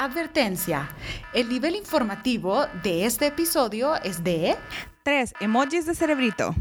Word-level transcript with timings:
Advertencia. 0.00 0.88
El 1.34 1.50
nivel 1.50 1.76
informativo 1.76 2.64
de 2.82 3.04
este 3.04 3.26
episodio 3.26 3.96
es 3.96 4.24
de... 4.24 4.56
Tres 5.04 5.34
emojis 5.40 5.84
de 5.84 5.94
cerebrito. 5.94 6.54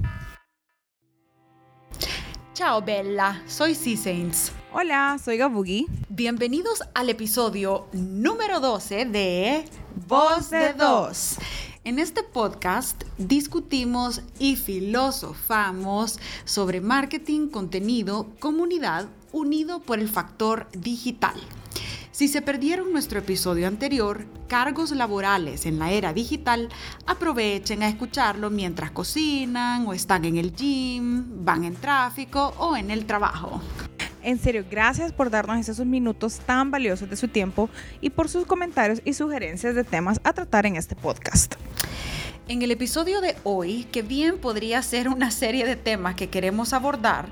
Chao 2.54 2.82
Bella, 2.82 3.42
soy 3.48 3.76
C-Saints. 3.76 4.52
Hola, 4.74 5.18
soy 5.24 5.38
Gabugi. 5.38 5.88
Bienvenidos 6.10 6.84
al 6.94 7.10
episodio 7.10 7.88
número 7.94 8.60
12 8.60 9.06
de 9.06 9.64
Voz 10.06 10.50
de 10.50 10.74
Dos. 10.74 11.38
En 11.86 11.98
este 11.98 12.24
podcast 12.24 13.06
discutimos 13.18 14.22
y 14.38 14.58
filosofamos 14.58 16.20
sobre 16.44 16.82
marketing, 16.82 17.48
contenido, 17.48 18.28
comunidad 18.40 19.08
unido 19.32 19.80
por 19.80 20.00
el 20.00 20.10
factor 20.10 20.68
digital. 20.74 21.40
Si 22.12 22.28
se 22.28 22.42
perdieron 22.42 22.92
nuestro 22.92 23.20
episodio 23.20 23.68
anterior, 23.68 24.26
cargos 24.48 24.92
laborales 24.92 25.68
en 25.68 25.78
la 25.78 25.92
era 25.92 26.12
digital, 26.12 26.70
aprovechen 27.06 27.84
a 27.84 27.88
escucharlo 27.88 28.50
mientras 28.50 28.90
cocinan 28.92 29.86
o 29.88 29.94
están 29.94 30.26
en 30.26 30.38
el 30.38 30.52
gym, 30.54 31.46
van 31.46 31.64
en 31.64 31.76
tráfico 31.76 32.54
o 32.58 32.76
en 32.76 32.90
el 32.90 33.06
trabajo. 33.06 33.62
En 34.24 34.40
serio, 34.40 34.66
gracias 34.70 35.14
por 35.14 35.30
darnos 35.30 35.70
esos 35.70 35.86
minutos 35.86 36.40
tan 36.40 36.72
valiosos 36.72 37.10
de 37.10 37.16
su 37.16 37.28
tiempo 37.28 37.70
y 38.02 38.10
por 38.10 38.28
sus 38.28 38.46
comentarios 38.46 39.02
y 39.06 39.14
sugerencias 39.14 39.76
de 39.76 39.84
temas 39.84 40.20
a 40.24 40.34
tratar 40.34 40.66
en 40.66 40.76
este 40.76 40.96
podcast. 40.96 41.56
En 42.50 42.64
el 42.64 42.72
episodio 42.72 43.22
de 43.22 43.36
hoy, 43.44 43.84
que 43.92 44.02
bien 44.02 44.40
podría 44.40 44.82
ser 44.82 45.08
una 45.08 45.30
serie 45.30 45.68
de 45.68 45.76
temas 45.76 46.16
que 46.16 46.30
queremos 46.30 46.74
abordar, 46.74 47.28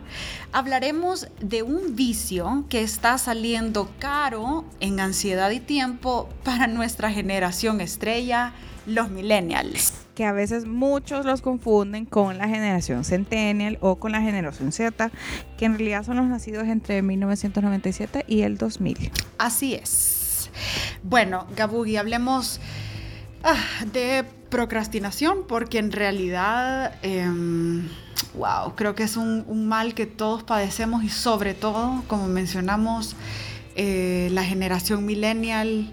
hablaremos 0.51 1.27
de 1.41 1.63
un 1.63 1.95
vicio 1.95 2.65
que 2.69 2.83
está 2.83 3.17
saliendo 3.17 3.89
caro 3.97 4.63
en 4.79 4.99
ansiedad 4.99 5.49
y 5.49 5.59
tiempo 5.59 6.29
para 6.43 6.67
nuestra 6.67 7.11
generación 7.11 7.81
estrella, 7.81 8.53
los 8.85 9.09
millennials. 9.09 9.91
Que 10.13 10.23
a 10.23 10.33
veces 10.33 10.67
muchos 10.67 11.25
los 11.25 11.41
confunden 11.41 12.05
con 12.05 12.37
la 12.37 12.47
generación 12.47 13.03
centennial 13.03 13.79
o 13.81 13.95
con 13.95 14.11
la 14.11 14.21
generación 14.21 14.71
Z, 14.71 15.09
que 15.57 15.65
en 15.65 15.79
realidad 15.79 16.05
son 16.05 16.17
los 16.17 16.27
nacidos 16.27 16.67
entre 16.67 17.01
1997 17.01 18.23
y 18.27 18.43
el 18.43 18.59
2000. 18.59 19.11
Así 19.39 19.73
es. 19.73 20.51
Bueno, 21.01 21.47
Gabugi, 21.55 21.97
hablemos 21.97 22.59
ah, 23.43 23.57
de 23.91 24.36
procrastinación 24.49 25.39
porque 25.47 25.79
en 25.79 25.91
realidad, 25.91 26.95
em, 27.01 27.87
wow, 28.35 28.75
creo 28.75 28.95
que 28.95 29.03
es 29.03 29.17
un, 29.17 29.67
mal 29.67 29.93
que 29.93 30.05
todos 30.05 30.43
padecemos 30.43 31.03
y 31.03 31.09
sobre 31.09 31.53
todo, 31.53 32.03
como 32.07 32.27
mencionamos, 32.27 33.15
eh, 33.75 34.29
la 34.31 34.43
generación 34.43 35.05
millennial 35.05 35.89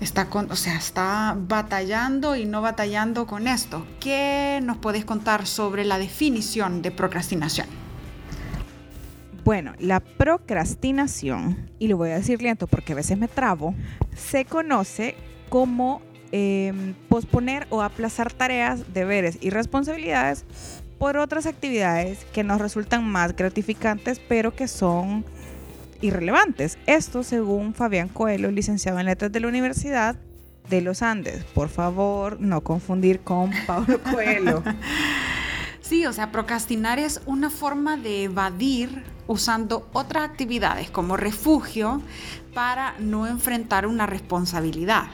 está 0.00 0.28
o 0.32 0.56
sea, 0.56 0.76
está 0.76 1.36
batallando 1.38 2.36
y 2.36 2.44
no 2.44 2.62
batallando 2.62 3.26
con 3.26 3.48
esto. 3.48 3.86
¿Qué 4.00 4.60
nos 4.62 4.78
puedes 4.78 5.04
contar 5.04 5.46
sobre 5.46 5.84
la 5.84 5.98
definición 5.98 6.82
de 6.82 6.90
procrastinación? 6.90 7.66
Bueno, 9.44 9.74
la 9.78 10.00
procrastinación, 10.00 11.70
y 11.78 11.86
lo 11.86 11.96
voy 11.96 12.10
a 12.10 12.16
decir 12.16 12.42
lento 12.42 12.66
porque 12.66 12.94
a 12.94 12.96
veces 12.96 13.16
me 13.16 13.28
trabo, 13.28 13.74
se 14.16 14.44
conoce 14.44 15.14
como 15.48 16.02
Em, 16.32 16.94
posponer 17.08 17.66
o 17.70 17.82
aplazar 17.82 18.32
tareas, 18.32 18.92
deberes 18.92 19.38
y 19.40 19.50
responsabilidades 19.50 20.44
por 20.98 21.18
otras 21.18 21.46
actividades 21.46 22.24
que 22.32 22.42
nos 22.42 22.60
resultan 22.60 23.04
más 23.04 23.36
gratificantes, 23.36 24.18
pero 24.18 24.54
que 24.54 24.66
son 24.66 25.24
irrelevantes. 26.00 26.78
Esto 26.86 27.22
según 27.22 27.74
Fabián 27.74 28.08
Coelho, 28.08 28.50
licenciado 28.50 28.98
en 28.98 29.06
letras 29.06 29.30
de 29.30 29.40
la 29.40 29.48
Universidad 29.48 30.16
de 30.68 30.80
los 30.80 31.02
Andes. 31.02 31.44
Por 31.44 31.68
favor, 31.68 32.40
no 32.40 32.60
confundir 32.62 33.20
con 33.20 33.52
Pablo 33.66 34.00
Coelho. 34.02 34.64
Sí, 35.80 36.06
o 36.06 36.12
sea, 36.12 36.32
procrastinar 36.32 36.98
es 36.98 37.20
una 37.26 37.50
forma 37.50 37.96
de 37.96 38.24
evadir 38.24 39.04
usando 39.28 39.88
otras 39.92 40.24
actividades 40.24 40.90
como 40.90 41.16
refugio 41.16 42.02
para 42.52 42.94
no 42.98 43.28
enfrentar 43.28 43.86
una 43.86 44.06
responsabilidad 44.06 45.04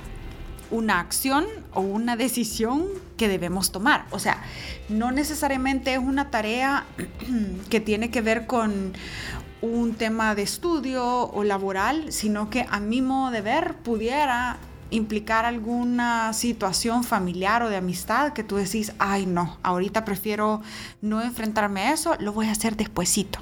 una 0.73 0.99
acción 0.99 1.45
o 1.73 1.81
una 1.81 2.17
decisión 2.17 2.87
que 3.17 3.29
debemos 3.29 3.71
tomar. 3.71 4.07
O 4.11 4.19
sea, 4.19 4.43
no 4.89 5.13
necesariamente 5.13 5.93
es 5.93 6.01
una 6.01 6.31
tarea 6.31 6.85
que 7.71 7.81
tiene 7.81 8.11
que 8.11 8.23
ver 8.23 8.47
con 8.47 8.95
un 9.61 9.95
tema 9.95 10.35
de 10.35 10.43
estudio 10.43 11.05
o 11.05 11.45
laboral, 11.45 12.13
sino 12.13 12.51
que 12.51 12.67
a 12.69 12.81
mi 12.81 13.01
modo 13.01 13.31
de 13.31 13.43
ver 13.43 13.75
pudiera 13.77 14.59
implicar 14.91 15.45
alguna 15.45 16.33
situación 16.33 17.05
familiar 17.05 17.63
o 17.63 17.69
de 17.69 17.77
amistad 17.77 18.33
que 18.33 18.43
tú 18.43 18.57
decís, 18.57 18.93
ay 18.99 19.25
no, 19.27 19.59
ahorita 19.63 20.05
prefiero 20.05 20.63
no 21.01 21.23
enfrentarme 21.23 21.83
a 21.83 21.93
eso, 21.93 22.17
lo 22.19 22.33
voy 22.33 22.49
a 22.49 22.53
hacer 22.53 22.77
despuesito. 22.77 23.39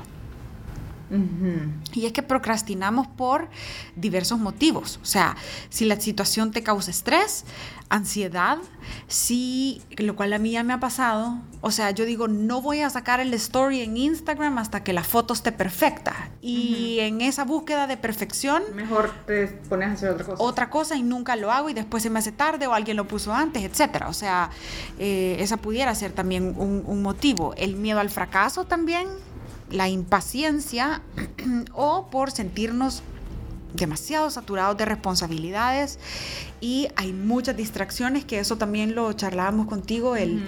Y 1.92 2.06
es 2.06 2.12
que 2.12 2.22
procrastinamos 2.22 3.06
por 3.08 3.48
diversos 3.96 4.38
motivos. 4.38 4.98
O 5.02 5.06
sea, 5.06 5.36
si 5.68 5.84
la 5.84 6.00
situación 6.00 6.52
te 6.52 6.62
causa 6.62 6.90
estrés, 6.90 7.44
ansiedad, 7.90 8.58
si, 9.08 9.82
lo 9.98 10.14
cual 10.14 10.32
a 10.32 10.38
mí 10.38 10.52
ya 10.52 10.62
me 10.62 10.72
ha 10.72 10.80
pasado. 10.80 11.38
O 11.60 11.72
sea, 11.72 11.90
yo 11.90 12.04
digo, 12.04 12.28
no 12.28 12.62
voy 12.62 12.80
a 12.80 12.88
sacar 12.88 13.20
el 13.20 13.34
story 13.34 13.80
en 13.80 13.96
Instagram 13.96 14.58
hasta 14.58 14.84
que 14.84 14.92
la 14.92 15.02
foto 15.02 15.34
esté 15.34 15.50
perfecta. 15.52 16.30
Y 16.40 16.98
en 17.00 17.20
esa 17.20 17.44
búsqueda 17.44 17.88
de 17.88 17.96
perfección... 17.96 18.62
Mejor 18.74 19.10
te 19.26 19.48
pones 19.68 19.88
a 19.88 19.92
hacer 19.92 20.10
otra 20.10 20.24
cosa. 20.24 20.42
Otra 20.42 20.70
cosa 20.70 20.96
y 20.96 21.02
nunca 21.02 21.34
lo 21.34 21.50
hago 21.50 21.68
y 21.68 21.74
después 21.74 22.02
se 22.02 22.10
me 22.10 22.20
hace 22.20 22.32
tarde 22.32 22.68
o 22.68 22.72
alguien 22.72 22.96
lo 22.96 23.08
puso 23.08 23.34
antes, 23.34 23.64
etc. 23.64 24.04
O 24.08 24.14
sea, 24.14 24.50
eh, 24.98 25.36
esa 25.40 25.56
pudiera 25.56 25.94
ser 25.94 26.12
también 26.12 26.54
un 26.56 27.02
motivo. 27.02 27.54
El 27.56 27.74
miedo 27.76 27.98
al 27.98 28.10
fracaso 28.10 28.64
también 28.64 29.08
la 29.70 29.88
impaciencia 29.88 31.02
o 31.72 32.08
por 32.10 32.30
sentirnos 32.30 33.02
demasiado 33.74 34.30
saturados 34.30 34.76
de 34.76 34.84
responsabilidades 34.84 35.98
y 36.60 36.88
hay 36.96 37.12
muchas 37.12 37.56
distracciones, 37.56 38.24
que 38.24 38.40
eso 38.40 38.56
también 38.56 38.94
lo 38.94 39.12
charlábamos 39.12 39.66
contigo, 39.66 40.16
el, 40.16 40.42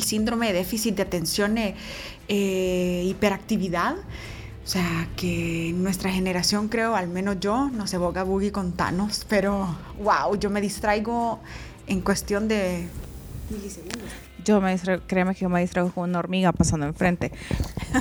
síndrome 0.00 0.48
de 0.48 0.52
déficit 0.54 0.94
de 0.94 1.02
atención, 1.02 1.58
e 1.58 3.04
hiperactividad. 3.04 3.96
O 4.64 4.68
sea, 4.68 5.08
que 5.16 5.72
nuestra 5.74 6.12
generación, 6.12 6.68
creo, 6.68 6.94
al 6.94 7.08
menos 7.08 7.40
yo, 7.40 7.68
no 7.70 7.88
sé, 7.88 7.98
Boga 7.98 8.22
Boogie 8.22 8.52
con 8.52 8.72
Thanos, 8.72 9.26
pero 9.28 9.76
wow, 9.98 10.36
yo 10.38 10.50
me 10.50 10.60
distraigo 10.60 11.40
en 11.88 12.00
cuestión 12.00 12.46
de 12.46 12.86
milisegundos 13.50 14.08
yo 14.44 14.60
me 14.60 14.76
créeme 15.06 15.34
que 15.34 15.40
yo 15.40 15.48
me 15.48 15.60
distraigo 15.60 15.90
con 15.92 16.10
una 16.10 16.18
hormiga 16.18 16.52
pasando 16.52 16.86
enfrente. 16.86 17.32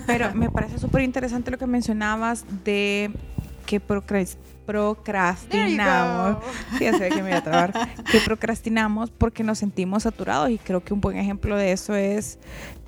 Pero 0.08 0.34
me 0.34 0.50
parece 0.50 0.78
súper 0.78 1.04
interesante 1.04 1.52
lo 1.52 1.58
que 1.58 1.68
mencionabas 1.68 2.46
de 2.64 3.12
que 3.66 3.80
procrastinamos. 3.80 6.38
Ya 6.80 6.98
sé 6.98 7.10
que 7.10 7.16
me 7.16 7.30
voy 7.30 7.34
a 7.34 7.44
trabar. 7.44 7.74
Que 8.12 8.20
procrastinamos 8.20 9.12
porque 9.12 9.44
nos 9.44 9.60
sentimos 9.60 10.04
saturados 10.04 10.50
y 10.50 10.58
creo 10.58 10.84
que 10.84 10.94
un 10.94 11.02
buen 11.02 11.18
ejemplo 11.18 11.56
de 11.56 11.72
eso 11.72 11.96
es 11.96 12.40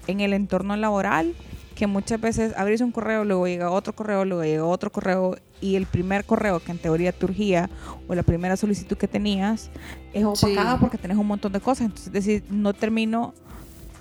en 0.08 0.20
el 0.20 0.34
entorno 0.34 0.76
laboral 0.76 1.34
que 1.76 1.88
muchas 1.88 2.20
veces 2.20 2.54
abrís 2.56 2.82
un 2.82 2.92
correo, 2.92 3.24
luego 3.24 3.48
llega 3.48 3.72
otro 3.72 3.94
correo, 3.94 4.26
luego 4.26 4.44
llega 4.44 4.66
otro 4.66 4.92
correo 4.92 5.38
y 5.62 5.76
el 5.76 5.86
primer 5.86 6.26
correo 6.26 6.60
que 6.60 6.72
en 6.72 6.78
teoría 6.78 7.12
te 7.12 7.26
urgía 7.26 7.70
o 8.08 8.16
la 8.16 8.24
primera 8.24 8.58
solicitud 8.58 8.98
que 8.98 9.08
tenías 9.08 9.70
es 10.14 10.26
opacada 10.26 10.80
porque 10.80 10.98
tenés 10.98 11.18
un 11.18 11.28
montón 11.28 11.52
de 11.52 11.60
cosas. 11.60 11.86
Entonces, 11.86 12.08
es 12.08 12.14
decir, 12.14 12.44
no 12.50 12.74
termino 12.74 13.34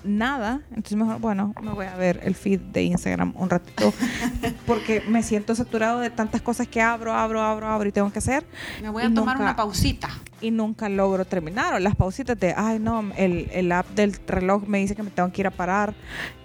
nada, 0.03 0.61
entonces 0.69 0.97
mejor, 0.97 1.19
bueno, 1.19 1.53
me 1.61 1.71
voy 1.71 1.85
a 1.85 1.95
ver 1.95 2.21
el 2.23 2.35
feed 2.35 2.59
de 2.59 2.83
Instagram 2.83 3.33
un 3.37 3.49
ratito 3.49 3.93
porque 4.67 5.01
me 5.07 5.23
siento 5.23 5.55
saturado 5.55 5.99
de 5.99 6.09
tantas 6.09 6.41
cosas 6.41 6.67
que 6.67 6.81
abro, 6.81 7.13
abro, 7.13 7.41
abro, 7.41 7.67
abro 7.67 7.89
y 7.89 7.91
tengo 7.91 8.11
que 8.11 8.19
hacer. 8.19 8.45
Me 8.81 8.89
voy 8.89 9.03
a 9.03 9.13
tomar 9.13 9.39
una 9.39 9.55
pausita. 9.55 10.09
Y 10.41 10.51
nunca 10.51 10.89
logro 10.89 11.25
terminar. 11.25 11.73
O 11.73 11.79
las 11.79 11.95
pausitas 11.95 12.37
de, 12.39 12.53
ay 12.55 12.79
no, 12.79 13.03
el, 13.15 13.49
el, 13.51 13.71
app 13.71 13.87
del 13.91 14.13
reloj 14.27 14.67
me 14.67 14.79
dice 14.79 14.95
que 14.95 15.03
me 15.03 15.09
tengo 15.09 15.31
que 15.31 15.41
ir 15.41 15.47
a 15.47 15.51
parar 15.51 15.93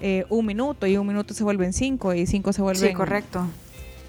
eh, 0.00 0.24
un 0.28 0.46
minuto 0.46 0.86
y 0.86 0.96
un 0.96 1.06
minuto 1.06 1.34
se 1.34 1.42
vuelven 1.42 1.72
cinco 1.72 2.14
y 2.14 2.26
cinco 2.26 2.52
se 2.52 2.62
vuelven... 2.62 2.90
Sí, 2.90 2.94
correcto. 2.94 3.46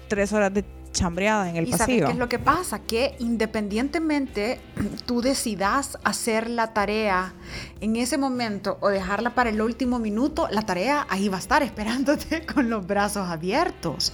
Tres 0.08 0.32
horas 0.32 0.52
de 0.54 0.64
chambreada 0.92 1.48
en 1.48 1.56
el 1.56 1.68
¿Y 1.68 1.70
pasillo. 1.70 1.86
¿sabes 1.86 2.04
qué 2.04 2.12
es 2.12 2.18
lo 2.18 2.28
que 2.28 2.38
pasa? 2.38 2.80
Que 2.80 3.14
independientemente 3.18 4.60
tú 5.06 5.22
decidas 5.22 5.98
hacer 6.04 6.50
la 6.50 6.72
tarea 6.72 7.32
en 7.80 7.96
ese 7.96 8.18
momento 8.18 8.78
o 8.80 8.88
dejarla 8.88 9.34
para 9.34 9.50
el 9.50 9.60
último 9.60 9.98
minuto, 9.98 10.48
la 10.50 10.62
tarea 10.62 11.06
ahí 11.08 11.28
va 11.28 11.36
a 11.36 11.40
estar 11.40 11.62
esperándote 11.70 12.44
con 12.46 12.70
los 12.70 12.86
brazos 12.86 13.28
abiertos. 13.28 14.12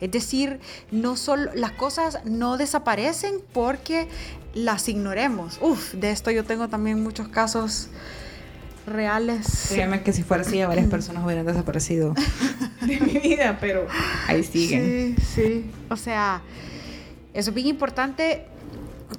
Es 0.00 0.10
decir, 0.10 0.60
no 0.90 1.16
solo 1.16 1.50
las 1.54 1.72
cosas 1.72 2.18
no 2.24 2.56
desaparecen 2.56 3.36
porque 3.52 4.08
las 4.54 4.88
ignoremos. 4.88 5.58
Uf, 5.60 5.94
de 5.94 6.10
esto 6.10 6.30
yo 6.30 6.44
tengo 6.44 6.68
también 6.68 7.02
muchos 7.02 7.28
casos 7.28 7.88
reales. 8.86 9.68
Créeme 9.68 10.02
que 10.02 10.12
si 10.12 10.22
fuera 10.22 10.42
así, 10.42 10.62
varias 10.64 10.86
personas 10.90 11.24
hubieran 11.24 11.46
desaparecido 11.46 12.14
de 12.86 13.00
mi 13.00 13.18
vida, 13.18 13.58
pero 13.60 13.86
ahí 14.26 14.42
siguen. 14.42 15.16
Sí, 15.18 15.24
sí. 15.34 15.70
O 15.88 15.96
sea, 15.96 16.42
Eso 17.32 17.50
es 17.50 17.54
bien 17.54 17.68
importante 17.68 18.46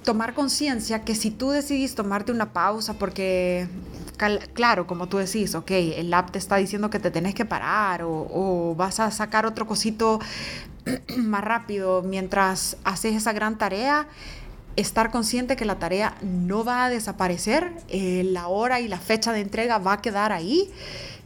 tomar 0.04 0.34
conciencia 0.34 1.04
que 1.04 1.16
si 1.16 1.32
tú 1.32 1.50
decidís 1.52 1.96
tomarte 1.96 2.32
una 2.32 2.54
pausa 2.54 2.94
porque 2.94 3.68
claro, 4.54 4.86
como 4.86 5.08
tú 5.08 5.18
decís, 5.18 5.56
ok, 5.56 5.72
el 5.72 6.14
app 6.14 6.32
te 6.32 6.38
está 6.38 6.58
diciendo 6.58 6.90
que 6.90 7.00
te 7.00 7.12
tenés 7.12 7.34
que 7.34 7.46
parar 7.46 8.02
o, 8.04 8.76
vas 8.78 9.00
a 9.00 9.10
sacar 9.12 9.46
otro 9.46 9.66
cosito 9.66 10.20
más 11.18 11.44
rápido 11.44 12.04
mientras 12.04 12.78
haces 12.84 13.16
esa 13.16 13.34
gran 13.34 13.58
tarea, 13.58 14.08
estar 14.76 15.12
consciente 15.12 15.56
que 15.56 15.66
la 15.66 15.80
tarea 15.80 16.16
no 16.22 16.64
va 16.64 16.86
a 16.86 16.90
desaparecer, 16.90 17.72
eh, 17.90 18.24
la 18.24 18.48
hora 18.48 18.80
y 18.80 18.88
la 18.88 19.00
fecha 19.00 19.34
de 19.34 19.42
entrega 19.42 19.80
va 19.80 19.94
a 19.94 20.02
quedar 20.02 20.32
ahí, 20.32 20.72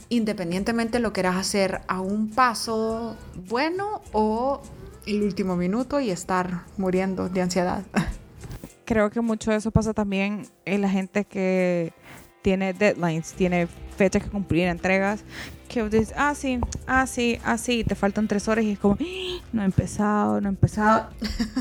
independientemente 0.10 1.00
lo 1.00 1.13
quieras 1.13 1.36
hacer 1.36 1.81
a 1.88 2.02
un 2.02 2.30
paso 2.30 3.16
bueno 3.48 4.02
o 4.12 4.62
el 5.06 5.24
último 5.24 5.56
minuto 5.56 6.00
y 6.00 6.10
estar 6.10 6.63
muriendo 6.78 7.30
de 7.30 7.42
ansiedad. 7.42 7.84
Creo 8.86 9.10
que 9.10 9.22
mucho 9.22 9.52
de 9.52 9.57
eso 9.57 9.72
pasa 9.72 9.94
también 9.94 10.48
en 10.66 10.81
la 10.81 10.90
gente 10.90 11.25
que 11.25 11.94
tiene 12.42 12.74
deadlines, 12.74 13.34
tiene 13.34 13.68
fechas 13.98 14.24
que 14.24 14.30
cumplir, 14.30 14.68
entregas, 14.68 15.24
que 15.68 15.84
dices, 15.90 16.13
ah, 16.16 16.36
sí, 16.36 16.60
ah, 16.86 17.08
sí, 17.08 17.40
ah, 17.44 17.58
sí, 17.58 17.84
te 17.84 17.96
faltan 17.96 18.28
tres 18.28 18.48
horas 18.48 18.66
y 18.66 18.72
es 18.72 18.80
como, 18.80 18.98
¡Ah! 19.00 19.44
no 19.51 19.63
he 19.63 19.66
empezado, 19.66 20.40
no 20.40 20.50
he 20.50 20.51
empezado. 20.51 21.10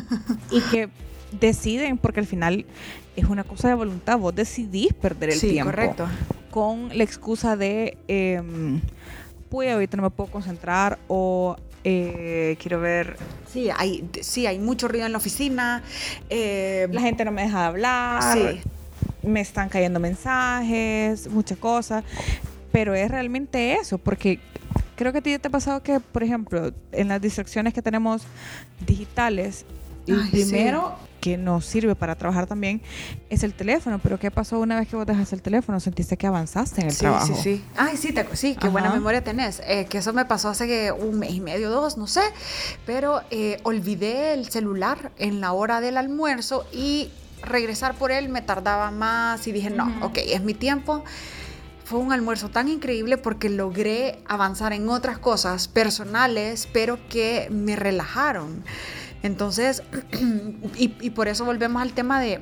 y 0.51 0.61
que 0.61 0.91
deciden, 1.41 1.97
porque 1.97 2.21
al 2.21 2.27
final 2.27 2.67
es 3.17 3.25
una 3.25 3.45
cosa 3.45 3.69
de 3.69 3.75
voluntad, 3.75 4.19
vos 4.19 4.35
decidís 4.35 4.93
perder 4.93 5.31
el 5.31 5.41
tiempo. 5.41 5.71
correcto. 5.71 6.07
Con 6.55 6.97
la 6.97 7.03
excusa 7.03 7.57
de, 7.57 7.99
eh, 8.07 8.41
pues 9.51 9.73
ahorita 9.73 9.97
no 9.97 10.05
me 10.05 10.11
puedo 10.11 10.31
concentrar 10.31 11.01
o 11.09 11.57
eh, 11.83 12.57
quiero 12.61 12.79
ver. 12.79 13.17
Sí, 13.53 13.71
hay, 13.77 14.09
sí, 14.21 14.47
hay 14.47 14.61
mucho 14.61 14.87
ruido 14.87 15.05
en 15.05 15.11
la 15.11 15.19
oficina. 15.19 15.83
Eh, 16.31 16.87
la 16.93 17.01
gente 17.01 17.25
no 17.25 17.33
me 17.33 17.43
deja 17.43 17.59
de 17.59 17.67
hablar. 17.67 18.39
Sí 18.39 18.61
me 19.25 19.41
están 19.41 19.69
cayendo 19.69 20.01
mensajes, 20.01 21.29
muchas 21.29 21.59
cosas, 21.59 22.05
pero 22.73 22.95
es 22.95 23.11
realmente 23.11 23.75
eso, 23.75 23.99
porque 23.99 24.39
creo 24.97 25.13
que 25.13 25.19
a 25.19 25.23
ti 25.23 25.39
te 25.39 25.49
ha 25.49 25.51
pasado 25.51 25.83
que, 25.83 26.01
por 26.01 26.23
ejemplo, 26.23 26.73
en 26.93 27.09
las 27.09 27.21
distracciones 27.21 27.75
que 27.75 27.83
tenemos 27.83 28.23
digitales, 28.87 29.65
el 30.07 30.31
primero 30.31 30.97
que 31.25 31.39
nos 31.39 31.65
sirve 31.65 31.95
para 31.95 32.17
trabajar 32.17 32.47
también 32.47 32.83
es 33.31 33.45
el 33.45 33.55
teléfono. 33.55 33.99
Pero 33.99 34.19
¿qué 34.19 34.31
pasó 34.31 34.61
una 34.61 34.79
vez 34.79 34.89
que 34.89 34.95
vos 34.95 35.07
dejas 35.07 35.33
el 35.33 35.41
teléfono? 35.41 35.81
¿Sentiste 35.81 36.19
que 36.19 36.27
avanzaste 36.27 36.83
en 36.83 36.89
el 36.89 36.97
trabajo? 36.99 37.35
Sí, 37.35 37.35
sí, 37.43 37.65
Ay, 37.79 37.97
sí, 37.97 38.13
te, 38.13 38.27
sí, 38.37 38.57
qué 38.61 38.69
buena 38.69 38.93
memoria 38.93 39.25
tenés. 39.25 39.63
Eh, 39.67 39.87
que 39.89 39.99
eso 39.99 40.13
me 40.13 40.27
pasó 40.27 40.51
hace 40.51 40.93
un 40.93 41.19
mes 41.19 41.33
y 41.33 41.41
medio, 41.41 41.71
dos, 41.71 41.97
no 41.97 42.07
sé. 42.07 42.21
Pero 42.85 43.23
eh, 43.31 43.57
olvidé 43.63 44.35
el 44.35 44.51
celular 44.51 45.13
en 45.17 45.41
la 45.41 45.53
hora 45.53 45.81
del 45.81 45.97
almuerzo 45.97 46.67
y 46.73 47.09
regresar 47.43 47.95
por 47.95 48.13
él 48.13 48.29
me 48.29 48.43
tardaba 48.43 48.91
más 48.91 49.47
y 49.47 49.53
dije, 49.53 49.71
no, 49.71 49.91
ok, 50.03 50.19
es 50.19 50.43
mi 50.43 50.53
tiempo. 50.53 51.05
Fue 51.85 52.01
un 52.01 52.13
almuerzo 52.13 52.51
tan 52.51 52.69
increíble 52.69 53.17
porque 53.17 53.49
logré 53.49 54.19
avanzar 54.27 54.75
en 54.75 54.91
otras 54.91 55.19
cosas 55.19 55.69
personales, 55.69 56.69
pero 56.71 56.99
que 57.09 57.49
me 57.51 57.77
relajaron. 57.77 58.63
Entonces, 59.25 59.83
y, 60.77 61.11
por 61.11 61.29
eso 61.29 61.47
volvemos 61.47 61.81
al 61.81 61.95
tema 61.95 62.21
de, 62.21 62.41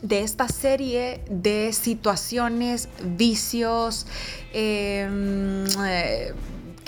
de 0.00 0.22
esta 0.22 0.48
serie 0.48 1.20
de 1.28 1.74
situaciones, 1.74 2.88
vicios, 3.04 4.06
em, 4.54 5.66
eh, 5.86 6.32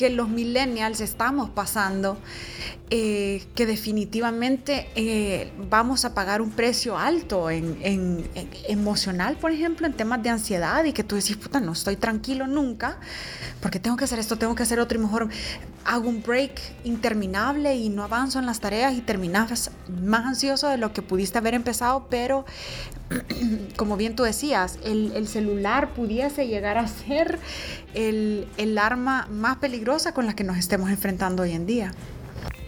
que 0.01 0.09
los 0.09 0.31
millennials 0.31 1.03
estamos 1.03 1.51
pasando, 1.51 2.17
eh, 2.89 3.45
que 3.55 3.67
definitivamente 3.67 4.89
eh, 4.95 5.53
vamos 5.69 6.07
a 6.07 6.15
pagar 6.15 6.41
un 6.41 6.53
precio 6.53 6.97
alto 6.97 7.51
en, 7.51 7.77
emocional, 8.67 9.37
por 9.37 9.51
ejemplo, 9.51 9.87
en 9.87 9.93
temas 9.93 10.23
de 10.23 10.31
ansiedad 10.31 10.83
y 10.85 10.95
que 10.95 11.05
tú 11.05 11.17
decís, 11.17 11.37
puta, 11.37 11.61
no 11.61 11.73
estoy 11.73 11.97
tranquilo 11.97 12.47
nunca, 12.47 12.97
porque 13.61 13.79
tengo 13.79 13.99
que 13.99 14.05
hacer 14.05 14.19
esto, 14.19 14.39
tengo 14.39 14.55
que 14.55 14.63
hacer 14.63 14.81
otro 14.81 14.99
y 14.99 15.03
mejor 15.03 15.29
hago 15.85 16.09
un 16.09 16.23
break 16.23 16.59
interminable 16.85 17.77
y 17.77 17.91
no 17.91 18.03
avanzo 18.03 18.39
en 18.39 18.47
las 18.47 18.61
tareas 18.61 18.95
y 18.95 19.03
terminas 19.03 19.71
más 20.03 20.25
ansioso 20.25 20.69
de 20.69 20.79
lo 20.79 20.95
que 20.95 21.03
pudiste 21.03 21.37
haber 21.37 21.53
empezado, 21.53 22.07
pero 22.09 22.47
como 23.77 23.97
bien 23.97 24.15
tú 24.15 24.23
decías, 24.23 24.79
el, 24.85 25.27
celular 25.27 25.93
pudiese 25.95 26.47
llegar 26.47 26.79
a 26.79 26.87
ser 26.87 27.39
el, 27.95 28.79
arma 28.79 29.27
más 29.31 29.57
peligrosa 29.57 29.90
con 30.15 30.25
la 30.25 30.35
que 30.35 30.45
nos 30.45 30.57
estemos 30.57 30.89
enfrentando 30.89 31.43
hoy 31.43 31.51
en 31.51 31.67
día. 31.67 31.91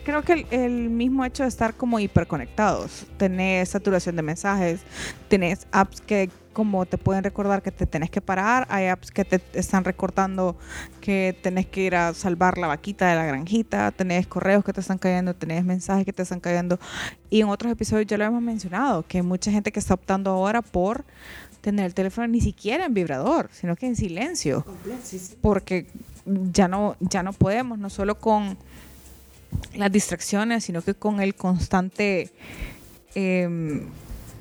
Creo 0.04 0.22
que 0.22 0.44
el, 0.50 0.90
mismo 0.90 1.24
hecho 1.24 1.44
de 1.44 1.48
estar 1.48 1.74
como 1.74 2.00
hiperconectados, 2.00 3.06
tener 3.16 3.64
saturación 3.64 4.16
de 4.16 4.22
mensajes, 4.22 4.80
tenés 5.28 5.69
apps 5.70 6.00
que 6.00 6.30
como 6.52 6.84
te 6.84 6.98
pueden 6.98 7.22
recordar 7.22 7.62
que 7.62 7.70
te 7.70 7.86
tenés 7.86 8.10
que 8.10 8.20
parar, 8.20 8.66
hay 8.69 8.88
apps 8.88 9.12
que 9.12 9.24
te 9.24 9.40
están 9.54 9.84
recordando 9.84 10.56
que 11.00 11.38
tenés 11.42 11.66
que 11.66 11.82
ir 11.82 11.94
a 11.94 12.12
salvar 12.12 12.58
la 12.58 12.66
vaquita 12.66 13.08
de 13.08 13.14
la 13.14 13.25
granjita, 13.25 13.92
tenés 13.92 14.26
correos 14.26 14.64
que 14.64 14.72
te 14.72 14.80
están 14.80 14.98
cayendo, 14.98 15.32
tenés 15.32 15.64
mensajes 15.64 16.04
que 16.04 16.12
te 16.12 16.22
están 16.22 16.40
cayendo. 16.40 16.80
Y 17.30 17.40
en 17.40 17.48
otros 17.48 17.70
episodios 17.70 18.08
ya 18.08 18.18
lo 18.18 18.25
hemos 18.25 18.42
mencionado, 18.42 19.06
que 19.06 19.18
hay 19.18 19.22
mucha 19.22 19.52
gente 19.52 19.70
que 19.70 19.78
está 19.78 19.94
optando 19.94 20.30
ahora 20.32 20.60
por 20.60 21.04
tener 21.62 21.87
el 21.87 21.94
teléfono 21.94 22.29
ni 22.29 22.43
siquiera 22.43 22.85
en 22.85 22.93
vibrador, 22.93 23.49
sino 23.53 23.75
que 23.76 23.87
en 23.87 23.97
silencio. 23.97 24.67
Porque 25.41 25.87
ya 26.53 26.69
no, 26.69 26.97
ya 27.00 27.23
no 27.23 27.32
podemos, 27.32 27.79
no 27.79 27.88
solo 27.88 28.19
con 28.19 28.59
las 29.75 29.91
distracciones, 29.91 30.64
sino 30.64 30.82
que 30.82 30.94
con 30.94 31.20
el 31.23 31.35
constante... 31.35 32.31
Eh, 33.14 33.87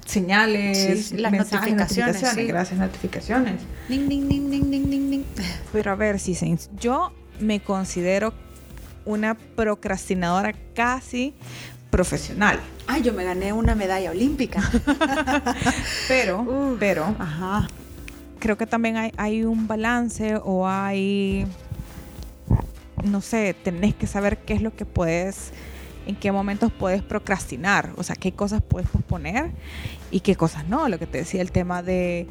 señales, 0.05 1.11
las 1.13 1.31
notificaciones. 1.31 2.21
Gracias, 2.47 2.79
notificaciones. 2.79 3.61
Pero 5.71 5.91
a 5.91 5.95
ver, 5.95 6.19
si 6.19 6.37
yo 6.79 7.13
me 7.39 7.61
considero 7.61 8.33
una 9.05 9.35
procrastinadora 9.35 10.53
casi 10.75 11.33
profesional. 11.89 12.59
Ay, 12.93 13.03
yo 13.03 13.13
me 13.13 13.23
gané 13.23 13.53
una 13.53 13.73
medalla 13.73 14.11
olímpica. 14.11 14.61
pero, 16.09 16.75
pero, 16.77 17.15
creo 18.37 18.57
que 18.57 18.67
también 18.67 18.97
hay, 18.97 19.13
hay 19.15 19.45
un 19.45 19.65
balance 19.65 20.35
o 20.43 20.67
hay, 20.67 21.47
no 23.01 23.21
sé, 23.21 23.55
tenés 23.63 23.95
que 23.95 24.07
saber 24.07 24.39
qué 24.39 24.55
es 24.55 24.61
lo 24.61 24.75
que 24.75 24.85
puedes 24.85 25.53
en 26.05 26.17
qué 26.17 26.33
momentos 26.33 26.69
puedes 26.77 27.01
procrastinar, 27.01 27.91
o 27.95 28.03
sea, 28.03 28.17
qué 28.17 28.33
cosas 28.33 28.61
puedes 28.61 28.89
posponer 28.89 29.51
y 30.09 30.19
qué 30.19 30.35
cosas 30.35 30.67
no. 30.67 30.89
Lo 30.89 30.99
que 30.99 31.07
te 31.07 31.19
decía, 31.19 31.41
el 31.41 31.53
tema 31.53 31.83
de 31.83 32.27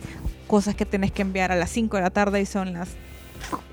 cosas 0.46 0.74
que 0.74 0.84
tienes 0.84 1.10
que 1.10 1.22
enviar 1.22 1.52
a 1.52 1.56
las 1.56 1.70
5 1.70 1.96
de 1.96 2.02
la 2.02 2.10
tarde 2.10 2.38
y 2.38 2.44
son 2.44 2.74
las 2.74 2.90